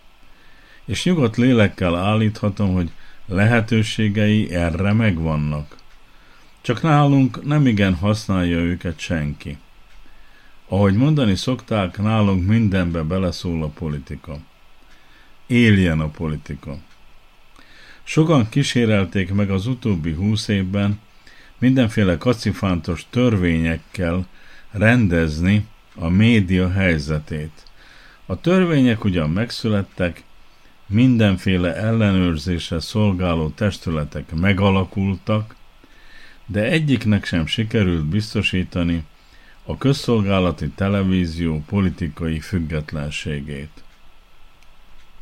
És 0.86 1.04
nyugodt 1.04 1.38
lélekkel 1.38 1.96
állíthatom, 1.96 2.74
hogy 2.74 2.92
lehetőségei 3.30 4.52
erre 4.52 4.94
megvannak. 4.94 5.76
Csak 6.62 6.82
nálunk 6.82 7.46
nem 7.46 7.68
igen 7.68 7.96
használja 7.96 8.58
őket 8.58 9.00
senki. 9.00 9.58
Ahogy 10.68 10.94
mondani 10.94 11.36
szokták, 11.36 11.98
nálunk 11.98 12.48
mindenbe 12.48 13.02
beleszól 13.02 13.64
a 13.64 13.68
politika. 13.68 14.38
Éljen 15.48 16.00
a 16.00 16.08
politika. 16.08 16.78
Sokan 18.04 18.50
kísérelték 18.50 19.34
meg 19.34 19.50
az 19.50 19.68
utóbbi 19.68 20.14
húsz 20.14 20.48
évben 20.48 21.00
mindenféle 21.58 22.18
kacifántos 22.18 23.06
törvényekkel 23.10 24.28
rendezni 24.72 25.66
a 25.96 26.08
média 26.08 26.72
helyzetét. 26.72 27.64
A 28.26 28.42
törvények 28.42 29.04
ugyan 29.04 29.30
megszülettek, 29.30 30.24
mindenféle 30.90 31.76
ellenőrzésre 31.76 32.80
szolgáló 32.80 33.50
testületek 33.50 34.36
megalakultak, 34.36 35.56
de 36.46 36.64
egyiknek 36.64 37.26
sem 37.26 37.46
sikerült 37.46 38.06
biztosítani 38.06 39.04
a 39.66 39.78
közszolgálati 39.78 40.70
televízió 40.70 41.64
politikai 41.68 42.40
függetlenségét. 42.40 43.84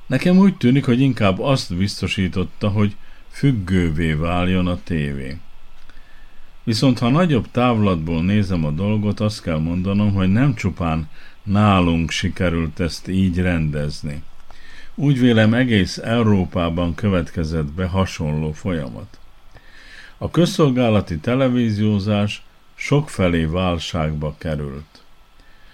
Nekem 0.05 0.37
úgy 0.37 0.57
tűnik, 0.57 0.85
hogy 0.85 0.99
inkább 0.99 1.39
azt 1.39 1.75
biztosította, 1.75 2.69
hogy 2.69 2.95
függővé 3.29 4.13
váljon 4.13 4.67
a 4.67 4.79
tévé. 4.83 5.37
Viszont 6.63 6.99
ha 6.99 7.09
nagyobb 7.09 7.51
távlatból 7.51 8.23
nézem 8.23 8.65
a 8.65 8.71
dolgot, 8.71 9.19
azt 9.19 9.41
kell 9.41 9.59
mondanom, 9.59 10.13
hogy 10.13 10.31
nem 10.31 10.55
csupán 10.55 11.09
nálunk 11.43 12.11
sikerült 12.11 12.79
ezt 12.79 13.07
így 13.07 13.37
rendezni. 13.37 14.23
Úgy 14.99 15.19
vélem 15.19 15.53
egész 15.53 15.97
Európában 15.97 16.95
következett 16.95 17.65
be 17.65 17.85
hasonló 17.85 18.51
folyamat. 18.51 19.19
A 20.17 20.31
közszolgálati 20.31 21.17
televíziózás 21.17 22.43
sokfelé 22.75 23.45
válságba 23.45 24.35
került. 24.37 25.01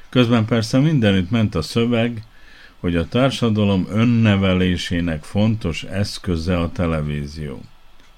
Közben 0.10 0.46
persze 0.46 0.80
mindenütt 0.80 1.30
ment 1.30 1.56
a 1.56 1.62
szöveg, 1.62 2.24
hogy 2.80 2.96
a 2.96 3.08
társadalom 3.08 3.88
önnevelésének 3.90 5.24
fontos 5.24 5.84
eszköze 5.84 6.60
a 6.60 6.72
televízió. 6.72 7.62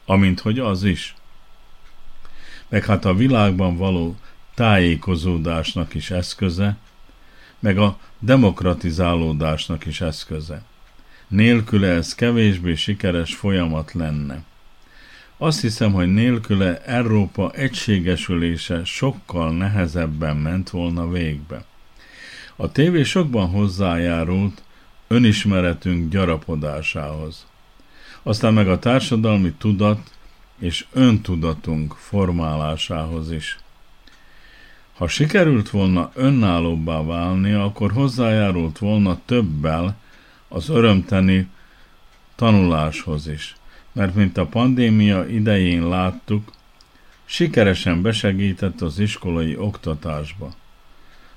Amint 0.06 0.40
hogy 0.40 0.60
az 0.60 0.84
is. 0.84 1.16
Meg 2.70 2.86
hát 2.86 3.06
a 3.06 3.16
világban 3.16 3.78
való 3.78 4.16
tájékozódásnak 4.54 5.94
is 5.94 6.12
eszköze, 6.12 6.78
meg 7.60 7.78
a 7.78 8.00
demokratizálódásnak 8.20 9.86
is 9.86 10.02
eszköze. 10.02 10.64
Nélküle 11.28 11.88
ez 11.88 12.16
kevésbé 12.16 12.76
sikeres 12.76 13.36
folyamat 13.36 13.94
lenne. 13.94 14.44
Azt 15.38 15.62
hiszem, 15.62 15.92
hogy 15.92 16.14
nélküle 16.14 16.82
Európa 16.82 17.52
egységesülése 17.52 18.84
sokkal 18.84 19.52
nehezebben 19.52 20.38
ment 20.38 20.70
volna 20.70 21.10
végbe. 21.10 21.66
A 22.56 22.72
tévé 22.72 23.04
sokban 23.04 23.50
hozzájárult 23.50 24.64
önismeretünk 25.08 26.12
gyarapodásához. 26.12 27.46
Aztán 28.24 28.54
meg 28.54 28.70
a 28.70 28.80
társadalmi 28.80 29.52
tudat 29.58 30.12
és 30.60 30.86
öntudatunk 30.94 31.94
formálásához 31.94 33.32
is. 33.32 33.58
Ha 34.98 35.08
sikerült 35.08 35.70
volna 35.70 36.12
önállóbbá 36.14 37.04
válni, 37.04 37.54
akkor 37.54 37.92
hozzájárult 37.92 38.78
volna 38.78 39.20
többel 39.26 39.98
az 40.56 40.70
örömteni 40.70 41.48
tanuláshoz 42.36 43.28
is, 43.28 43.56
mert 43.92 44.16
mint 44.16 44.38
a 44.38 44.46
pandémia 44.46 45.28
idején 45.28 45.88
láttuk, 45.88 46.52
sikeresen 47.26 48.02
besegített 48.02 48.82
az 48.82 49.00
iskolai 49.00 49.58
oktatásba. 49.58 50.54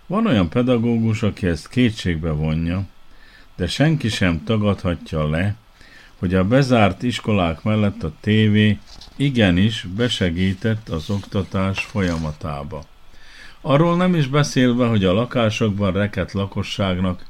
Van 0.07 0.27
olyan 0.27 0.49
pedagógus, 0.49 1.23
aki 1.23 1.47
ezt 1.47 1.69
kétségbe 1.69 2.31
vonja, 2.31 2.87
de 3.57 3.67
senki 3.67 4.09
sem 4.09 4.45
tagadhatja 4.45 5.31
le, 5.31 5.55
hogy 6.19 6.35
a 6.35 6.45
bezárt 6.45 7.03
iskolák 7.03 7.63
mellett 7.63 8.03
a 8.03 8.13
tévé 8.21 8.79
igenis 9.17 9.87
besegített 9.97 10.89
az 10.89 11.11
oktatás 11.11 11.85
folyamatába. 11.85 12.85
Arról 13.61 13.97
nem 13.97 14.15
is 14.15 14.27
beszélve, 14.27 14.87
hogy 14.87 15.05
a 15.05 15.13
lakásokban 15.13 15.93
rekett 15.93 16.33
lakosságnak 16.33 17.28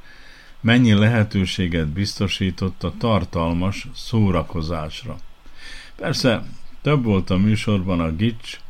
mennyi 0.61 0.93
lehetőséget 0.93 1.89
biztosított 1.89 2.83
a 2.83 2.93
tartalmas 2.99 3.87
szórakozásra. 3.95 5.17
Persze, 5.97 6.45
több 6.83 7.05
volt 7.05 7.31
a 7.31 7.37
műsorban 7.37 8.01
a 8.01 8.13
gics, 8.13 8.61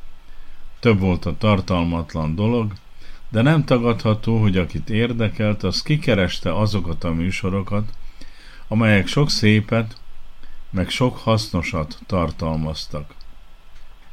több 0.81 0.99
volt 0.99 1.27
a 1.27 1.37
tartalmatlan 1.39 2.35
dolog, 2.35 2.73
de 3.29 3.43
nem 3.43 3.65
tagadható, 3.65 4.41
hogy 4.41 4.57
akit 4.57 4.91
érdekelt, 4.91 5.63
az 5.63 5.83
kikereste 5.83 6.59
azokat 6.59 7.05
a 7.05 7.13
műsorokat, 7.13 7.91
amelyek 8.69 9.07
sok 9.07 9.31
szépet, 9.31 10.01
meg 10.71 10.89
sok 10.91 11.17
hasznosat 11.17 11.99
tartalmaztak. 12.07 13.15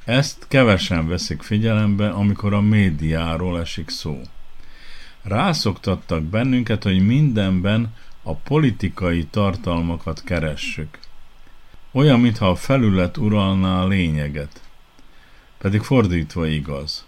Ezt 0.05 0.45
kevesen 0.47 1.07
veszik 1.07 1.41
figyelembe, 1.41 2.09
amikor 2.09 2.53
a 2.53 2.61
médiáról 2.61 3.59
esik 3.59 3.89
szó. 3.89 4.21
Rászoktattak 5.27 6.23
bennünket, 6.23 6.83
hogy 6.83 7.05
mindenben 7.05 7.93
a 8.23 8.33
politikai 8.33 9.25
tartalmakat 9.25 10.23
keressük. 10.23 10.99
Olyan, 11.91 12.19
mintha 12.19 12.49
a 12.49 12.55
felület 12.55 13.17
uralná 13.17 13.81
a 13.81 13.87
lényeget. 13.87 14.61
Pedig 15.57 15.81
fordítva 15.81 16.47
igaz. 16.47 17.05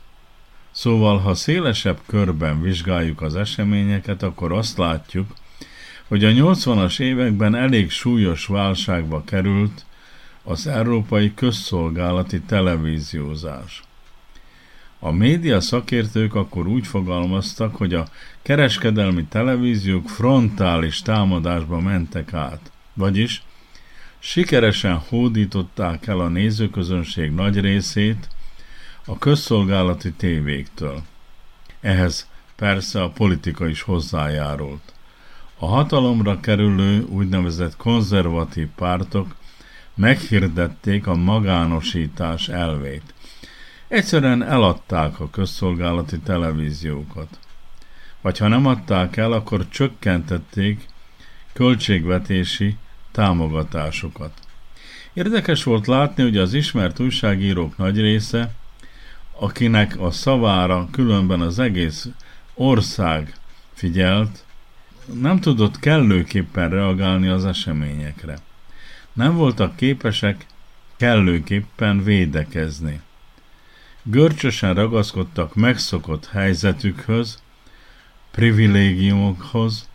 Szóval, 0.72 1.18
ha 1.18 1.34
szélesebb 1.34 2.00
körben 2.06 2.62
vizsgáljuk 2.62 3.22
az 3.22 3.36
eseményeket, 3.36 4.24
akkor 4.24 4.52
azt 4.52 4.78
látjuk, 4.78 5.34
hogy 6.08 6.26
a 6.26 6.30
80-as 6.30 7.00
években 7.00 7.56
elég 7.56 7.90
súlyos 7.90 8.46
válságba 8.46 9.24
került 9.24 9.86
az 10.44 10.68
európai 10.68 11.34
közszolgálati 11.34 12.42
televíziózás. 12.42 13.87
A 15.00 15.12
média 15.12 15.62
szakértők 15.62 16.36
akkor 16.36 16.68
úgy 16.68 16.88
fogalmaztak, 16.88 17.76
hogy 17.76 17.94
a 17.94 18.08
kereskedelmi 18.42 19.24
televíziók 19.24 20.10
frontális 20.10 21.02
támadásba 21.02 21.80
mentek 21.80 22.34
át, 22.34 22.72
vagyis 22.94 23.44
sikeresen 24.20 24.96
hódították 24.96 26.08
el 26.08 26.20
a 26.20 26.28
nézőközönség 26.28 27.32
nagy 27.32 27.60
részét 27.60 28.28
a 29.06 29.18
közszolgálati 29.18 30.12
tévéktől. 30.12 31.02
Ehhez 31.82 32.28
persze 32.56 33.04
a 33.04 33.10
politika 33.10 33.68
is 33.68 33.82
hozzájárult. 33.82 34.94
A 35.58 35.66
hatalomra 35.66 36.40
kerülő 36.40 37.04
úgynevezett 37.04 37.76
konzervatív 37.76 38.68
pártok 38.76 39.36
meghirdették 39.96 41.08
a 41.08 41.16
magánosítás 41.16 42.50
elvét. 42.50 43.14
Egyszerűen 43.88 44.44
eladták 44.44 45.20
a 45.20 45.30
közszolgálati 45.30 46.20
televíziókat. 46.20 47.40
Vagy 48.22 48.38
ha 48.38 48.48
nem 48.48 48.66
adták 48.66 49.18
el, 49.18 49.32
akkor 49.32 49.70
csökkentették 49.70 50.86
költségvetési 51.54 52.76
támogatásokat. 53.12 54.32
Érdekes 55.14 55.64
volt 55.64 55.88
látni, 55.88 56.24
hogy 56.24 56.38
az 56.38 56.54
ismert 56.54 57.00
újságírók 57.00 57.78
nagy 57.78 58.00
része, 58.00 58.54
akinek 59.40 60.00
a 60.00 60.12
szavára 60.12 60.88
különben 60.92 61.42
az 61.42 61.60
egész 61.60 62.08
ország 62.54 63.34
figyelt, 63.74 64.46
nem 65.14 65.40
tudott 65.40 65.80
kellőképpen 65.80 66.70
reagálni 66.70 67.28
az 67.28 67.46
eseményekre. 67.46 68.38
Nem 69.14 69.36
voltak 69.36 69.76
képesek 69.76 70.46
kellőképpen 70.96 72.04
védekezni. 72.04 73.02
Görcsösen 74.10 74.74
ragaszkodtak 74.74 75.56
megszokott 75.56 76.26
helyzetükhöz, 76.26 77.42
privilégiumokhoz, 78.32 79.90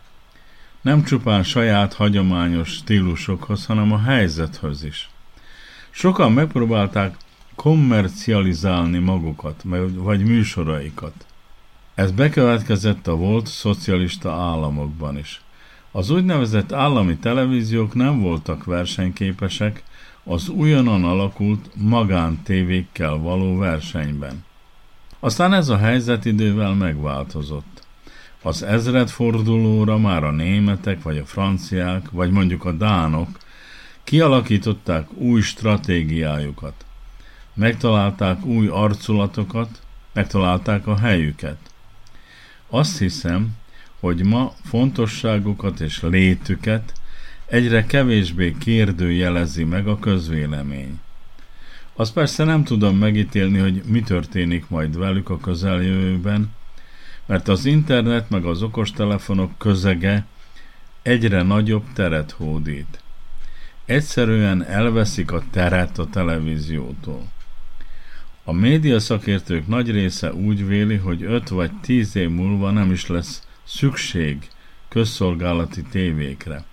nem 0.81 1.03
csupán 1.03 1.43
saját 1.43 1.93
hagyományos 1.93 2.69
stílusokhoz, 2.69 3.65
hanem 3.65 3.91
a 3.91 3.99
helyzethöz 3.99 4.83
is. 4.83 5.09
Sokan 5.89 6.31
megpróbálták 6.31 7.15
kommercializálni 7.55 8.99
magukat, 8.99 9.63
vagy 9.93 10.23
műsoraikat. 10.23 11.25
Ez 11.95 12.11
bekövetkezett 12.11 13.07
a 13.07 13.15
volt 13.15 13.47
szocialista 13.47 14.31
államokban 14.31 15.17
is. 15.17 15.41
Az 15.91 16.09
úgynevezett 16.09 16.71
állami 16.71 17.17
televíziók 17.17 17.93
nem 17.93 18.21
voltak 18.21 18.63
versenyképesek 18.63 19.83
az 20.23 20.49
újonnan 20.49 21.03
alakult 21.03 21.69
magántévékkel 21.75 23.17
való 23.17 23.57
versenyben. 23.57 24.43
Aztán 25.19 25.53
ez 25.53 25.69
a 25.69 25.77
helyzet 25.77 26.25
idővel 26.25 26.73
megváltozott. 26.73 27.85
Az 28.41 28.63
ezredfordulóra 28.63 29.97
már 29.97 30.23
a 30.23 30.31
németek, 30.31 31.01
vagy 31.01 31.17
a 31.17 31.25
franciák, 31.25 32.11
vagy 32.11 32.31
mondjuk 32.31 32.65
a 32.65 32.71
dánok 32.71 33.27
kialakították 34.03 35.13
új 35.13 35.41
stratégiájukat. 35.41 36.85
Megtalálták 37.53 38.45
új 38.45 38.67
arculatokat, 38.67 39.81
megtalálták 40.13 40.87
a 40.87 40.97
helyüket. 40.97 41.57
Azt 42.69 42.97
hiszem, 42.97 43.49
hogy 43.99 44.25
ma 44.25 44.53
fontosságukat 44.63 45.79
és 45.79 46.01
létüket 46.01 46.93
egyre 47.45 47.85
kevésbé 47.85 48.55
kérdőjelezi 48.59 49.63
meg 49.63 49.87
a 49.87 49.99
közvélemény. 49.99 50.99
Azt 51.95 52.13
persze 52.13 52.43
nem 52.43 52.63
tudom 52.63 52.97
megítélni, 52.97 53.57
hogy 53.57 53.81
mi 53.85 54.01
történik 54.01 54.69
majd 54.69 54.97
velük 54.97 55.29
a 55.29 55.37
közeljövőben, 55.37 56.51
mert 57.25 57.47
az 57.47 57.65
internet 57.65 58.29
meg 58.29 58.45
az 58.45 58.61
okostelefonok 58.61 59.57
közege 59.57 60.25
egyre 61.01 61.41
nagyobb 61.41 61.83
teret 61.93 62.31
hódít. 62.31 63.03
Egyszerűen 63.85 64.65
elveszik 64.65 65.31
a 65.31 65.43
teret 65.51 65.97
a 65.97 66.09
televíziótól. 66.09 67.31
A 68.43 68.51
média 68.51 68.99
szakértők 68.99 69.67
nagy 69.67 69.91
része 69.91 70.33
úgy 70.33 70.67
véli, 70.67 70.95
hogy 70.95 71.23
5 71.23 71.49
vagy 71.49 71.71
10 71.81 72.15
év 72.15 72.29
múlva 72.29 72.71
nem 72.71 72.91
is 72.91 73.07
lesz 73.07 73.47
szükség 73.63 74.47
közszolgálati 74.89 75.81
tévékre. 75.81 76.63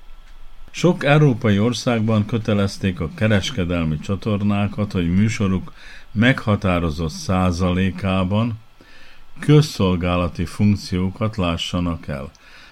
Sok 0.70 1.04
európai 1.04 1.58
országban 1.58 2.26
kötelezték 2.26 3.00
a 3.00 3.10
kereskedelmi 3.14 3.98
csatornákat, 3.98 4.92
hogy 4.92 5.14
műsoruk 5.14 5.72
meghatározott 6.12 7.10
százalékában 7.10 8.58
közszolgálati 9.38 10.44
funkciókat 10.44 11.36
lássanak 11.36 12.08
el, 12.08 12.30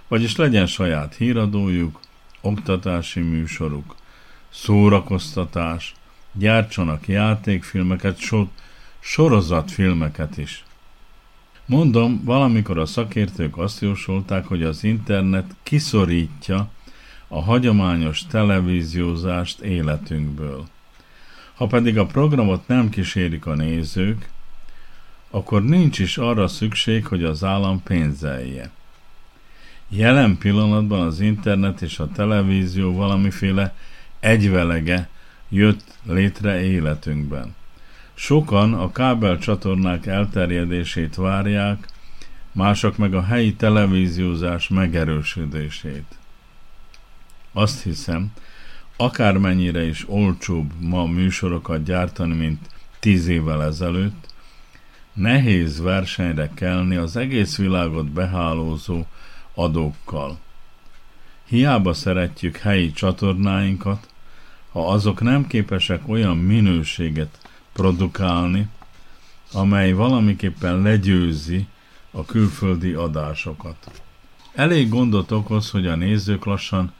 vagyis 0.08 0.36
legyen 0.36 0.66
saját 0.66 1.14
híradójuk, 1.14 2.00
oktatási 2.40 3.20
műsoruk, 3.20 3.94
szórakoztatás, 4.48 5.94
gyártsanak 6.32 7.08
játékfilmeket, 7.08 8.18
so, 8.18 8.46
sorozatfilmeket 9.00 10.38
is. 10.38 10.64
Mondom, 11.66 12.24
valamikor 12.24 12.78
a 12.78 12.86
szakértők 12.86 13.58
azt 13.58 13.80
jósolták, 13.80 14.46
hogy 14.46 14.62
az 14.62 14.84
internet 14.84 15.54
kiszorítja 15.62 16.70
a 17.28 17.42
hagyományos 17.42 18.26
televíziózást 18.26 19.60
életünkből. 19.60 20.66
Ha 21.54 21.66
pedig 21.66 21.98
a 21.98 22.06
programot 22.06 22.68
nem 22.68 22.88
kísérik 22.88 23.46
a 23.46 23.54
nézők, 23.54 24.28
akkor 25.30 25.64
nincs 25.64 25.98
is 25.98 26.18
arra 26.18 26.48
szükség, 26.48 27.06
hogy 27.06 27.24
az 27.24 27.44
állam 27.44 27.82
pénzelje. 27.82 28.70
Jelen 29.88 30.38
pillanatban 30.38 31.00
az 31.00 31.20
internet 31.20 31.82
és 31.82 31.98
a 31.98 32.08
televízió 32.08 32.94
valamiféle 32.94 33.74
egyvelege 34.20 35.08
jött 35.48 35.84
létre 36.02 36.62
életünkben. 36.62 37.54
Sokan 38.14 38.74
a 38.74 38.92
kábel 38.92 39.38
csatornák 39.38 40.06
elterjedését 40.06 41.14
várják, 41.14 41.88
mások 42.52 42.96
meg 42.96 43.14
a 43.14 43.22
helyi 43.22 43.54
televíziózás 43.54 44.68
megerősödését. 44.68 46.18
Azt 47.52 47.82
hiszem, 47.82 48.32
akármennyire 48.96 49.86
is 49.86 50.04
olcsóbb 50.08 50.72
ma 50.80 51.06
műsorokat 51.06 51.82
gyártani, 51.82 52.34
mint 52.34 52.68
tíz 52.98 53.26
évvel 53.26 53.62
ezelőtt, 53.62 54.26
nehéz 55.12 55.80
versenyre 55.80 56.50
kelni 56.54 56.96
az 56.96 57.16
egész 57.16 57.56
világot 57.56 58.10
behálózó 58.10 59.04
adókkal. 59.54 60.38
Hiába 61.44 61.92
szeretjük 61.92 62.56
helyi 62.56 62.92
csatornáinkat, 62.92 64.08
ha 64.72 64.88
azok 64.88 65.20
nem 65.20 65.46
képesek 65.46 66.08
olyan 66.08 66.36
minőséget 66.36 67.38
produkálni, 67.72 68.68
amely 69.52 69.92
valamiképpen 69.92 70.82
legyőzi 70.82 71.66
a 72.10 72.24
külföldi 72.24 72.92
adásokat. 72.92 74.02
Elég 74.54 74.88
gondot 74.88 75.30
okoz, 75.30 75.70
hogy 75.70 75.86
a 75.86 75.94
nézők 75.94 76.44
lassan 76.44 76.92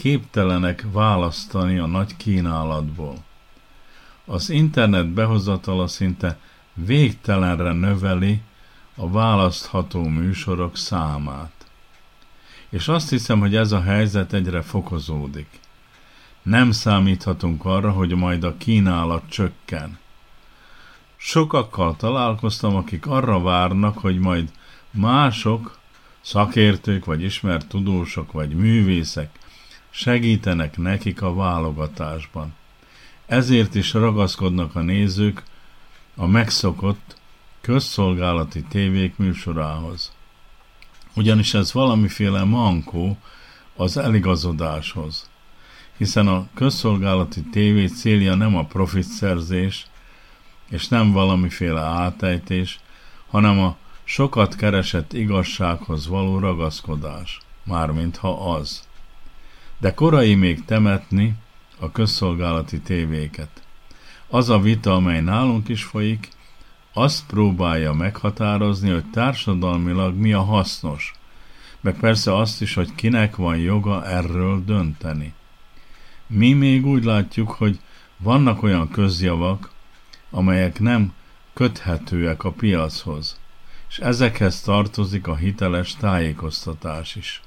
képtelenek 0.00 0.86
választani 0.92 1.78
a 1.78 1.86
nagy 1.86 2.16
kínálatból. 2.16 3.16
Az 4.24 4.50
internet 4.50 5.08
behozatala 5.08 5.86
szinte 5.86 6.38
végtelenre 6.74 7.72
növeli 7.72 8.40
a 8.94 9.10
választható 9.10 10.02
műsorok 10.02 10.76
számát. 10.76 11.52
És 12.68 12.88
azt 12.88 13.10
hiszem, 13.10 13.40
hogy 13.40 13.56
ez 13.56 13.72
a 13.72 13.82
helyzet 13.82 14.32
egyre 14.32 14.62
fokozódik. 14.62 15.60
Nem 16.42 16.70
számíthatunk 16.70 17.64
arra, 17.64 17.90
hogy 17.90 18.14
majd 18.14 18.44
a 18.44 18.56
kínálat 18.56 19.22
csökken. 19.28 19.98
Sokakkal 21.16 21.96
találkoztam, 21.96 22.76
akik 22.76 23.06
arra 23.06 23.40
várnak, 23.40 23.98
hogy 23.98 24.18
majd 24.18 24.50
mások, 24.90 25.78
szakértők, 26.20 27.04
vagy 27.04 27.22
ismert 27.22 27.66
tudósok, 27.66 28.32
vagy 28.32 28.54
művészek 28.54 29.38
segítenek 29.90 30.76
nekik 30.76 31.22
a 31.22 31.34
válogatásban. 31.34 32.54
Ezért 33.26 33.74
is 33.74 33.92
ragaszkodnak 33.92 34.74
a 34.74 34.80
nézők 34.80 35.42
a 36.16 36.26
megszokott 36.26 37.16
közszolgálati 37.60 38.62
tévék 38.62 39.16
műsorához. 39.16 40.12
Ugyanis 41.14 41.54
ez 41.54 41.72
valamiféle 41.72 42.44
mankó 42.44 43.16
az 43.76 43.96
eligazodáshoz, 43.96 45.30
hiszen 45.96 46.28
a 46.28 46.48
közszolgálati 46.54 47.42
tévé 47.42 47.86
célja 47.86 48.34
nem 48.34 48.56
a 48.56 48.64
profitszerzés, 48.64 49.86
és 50.70 50.88
nem 50.88 51.12
valamiféle 51.12 51.80
átejtés, 51.80 52.80
hanem 53.28 53.58
a 53.58 53.76
sokat 54.04 54.56
keresett 54.56 55.12
igazsághoz 55.12 56.06
való 56.06 56.38
ragaszkodás, 56.38 57.38
mármint 57.64 58.16
ha 58.16 58.54
az. 58.54 58.88
De 59.80 59.94
korai 59.94 60.34
még 60.34 60.64
temetni 60.64 61.34
a 61.78 61.90
közszolgálati 61.90 62.80
tévéket. 62.80 63.62
Az 64.28 64.48
a 64.48 64.58
vita, 64.58 64.94
amely 64.94 65.20
nálunk 65.20 65.68
is 65.68 65.84
folyik, 65.84 66.28
azt 66.92 67.26
próbálja 67.26 67.92
meghatározni, 67.92 68.90
hogy 68.90 69.10
társadalmilag 69.10 70.14
mi 70.14 70.32
a 70.32 70.42
hasznos, 70.42 71.12
meg 71.80 71.98
persze 72.00 72.36
azt 72.36 72.62
is, 72.62 72.74
hogy 72.74 72.94
kinek 72.94 73.36
van 73.36 73.56
joga 73.56 74.06
erről 74.06 74.64
dönteni. 74.64 75.32
Mi 76.26 76.52
még 76.52 76.86
úgy 76.86 77.04
látjuk, 77.04 77.50
hogy 77.50 77.80
vannak 78.16 78.62
olyan 78.62 78.90
közjavak, 78.90 79.70
amelyek 80.30 80.80
nem 80.80 81.12
köthetőek 81.54 82.44
a 82.44 82.50
piachoz, 82.50 83.40
és 83.88 83.98
ezekhez 83.98 84.60
tartozik 84.60 85.26
a 85.26 85.36
hiteles 85.36 85.94
tájékoztatás 85.94 87.16
is. 87.16 87.42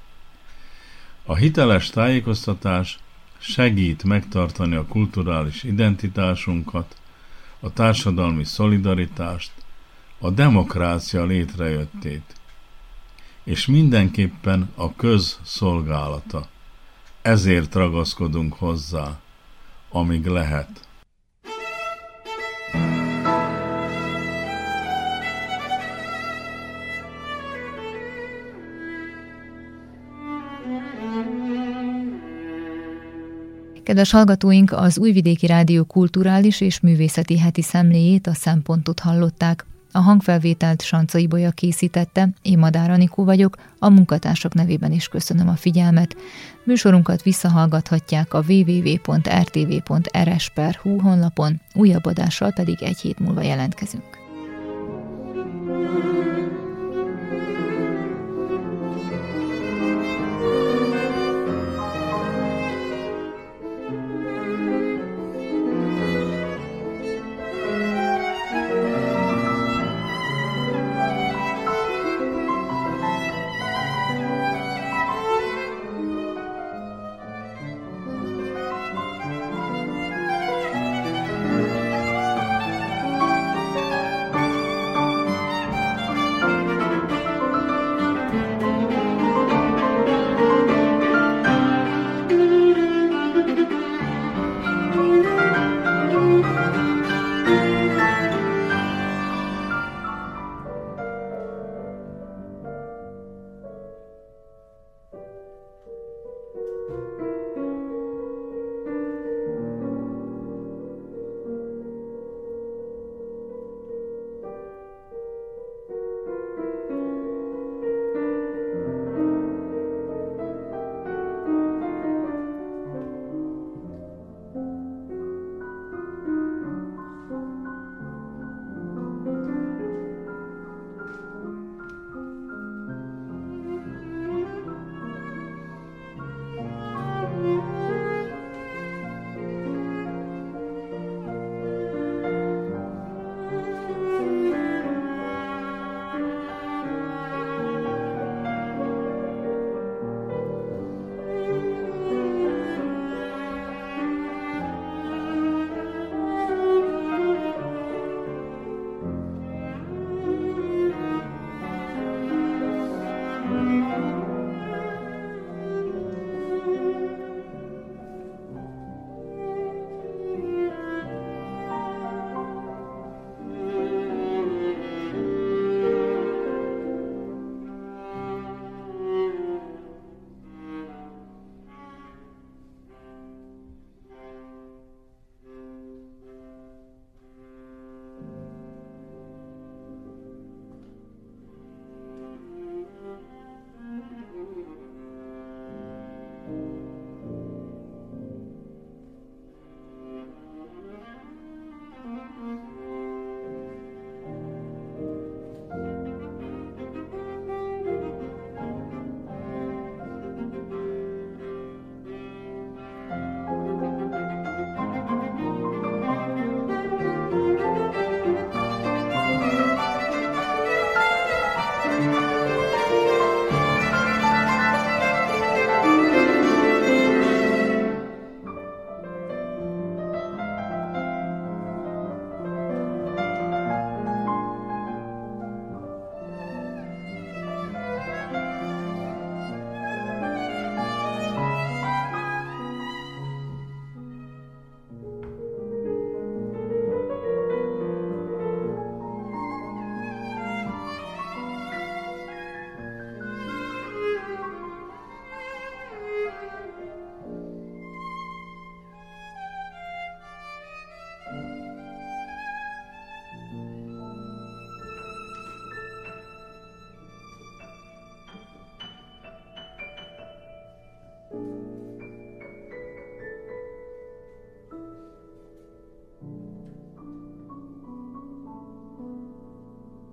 A 1.26 1.34
hiteles 1.34 1.90
tájékoztatás 1.90 2.98
segít 3.38 4.04
megtartani 4.04 4.74
a 4.74 4.86
kulturális 4.86 5.62
identitásunkat, 5.62 6.96
a 7.60 7.72
társadalmi 7.72 8.44
szolidaritást, 8.44 9.52
a 10.18 10.30
demokrácia 10.30 11.24
létrejöttét, 11.24 12.34
és 13.44 13.66
mindenképpen 13.66 14.70
a 14.74 14.94
közszolgálata. 14.94 16.48
Ezért 17.22 17.74
ragaszkodunk 17.74 18.54
hozzá, 18.54 19.20
amíg 19.90 20.26
lehet. 20.26 20.83
Kedves 33.84 34.10
hallgatóink, 34.10 34.72
az 34.72 34.98
Újvidéki 34.98 35.46
Rádió 35.46 35.84
kulturális 35.84 36.60
és 36.60 36.80
művészeti 36.80 37.38
heti 37.38 37.62
szemléjét, 37.62 38.26
a 38.26 38.34
szempontot 38.34 39.00
hallották. 39.00 39.66
A 39.92 39.98
hangfelvételt 39.98 40.82
Sancai 40.82 41.26
Bolya 41.26 41.50
készítette, 41.50 42.28
én 42.42 42.58
Madár 42.58 42.90
Anikó 42.90 43.24
vagyok, 43.24 43.56
a 43.78 43.88
munkatársak 43.88 44.54
nevében 44.54 44.92
is 44.92 45.08
köszönöm 45.08 45.48
a 45.48 45.56
figyelmet. 45.56 46.16
Műsorunkat 46.64 47.22
visszahallgathatják 47.22 48.34
a 48.34 48.44
www.rtv.rs.hu 48.48 49.00
honlapon, 51.00 51.60
újabb 51.74 52.04
adással 52.04 52.52
pedig 52.52 52.82
egy 52.82 52.98
hét 52.98 53.18
múlva 53.18 53.42
jelentkezünk. 53.42 54.22
thank 55.66 56.26
you 56.26 56.33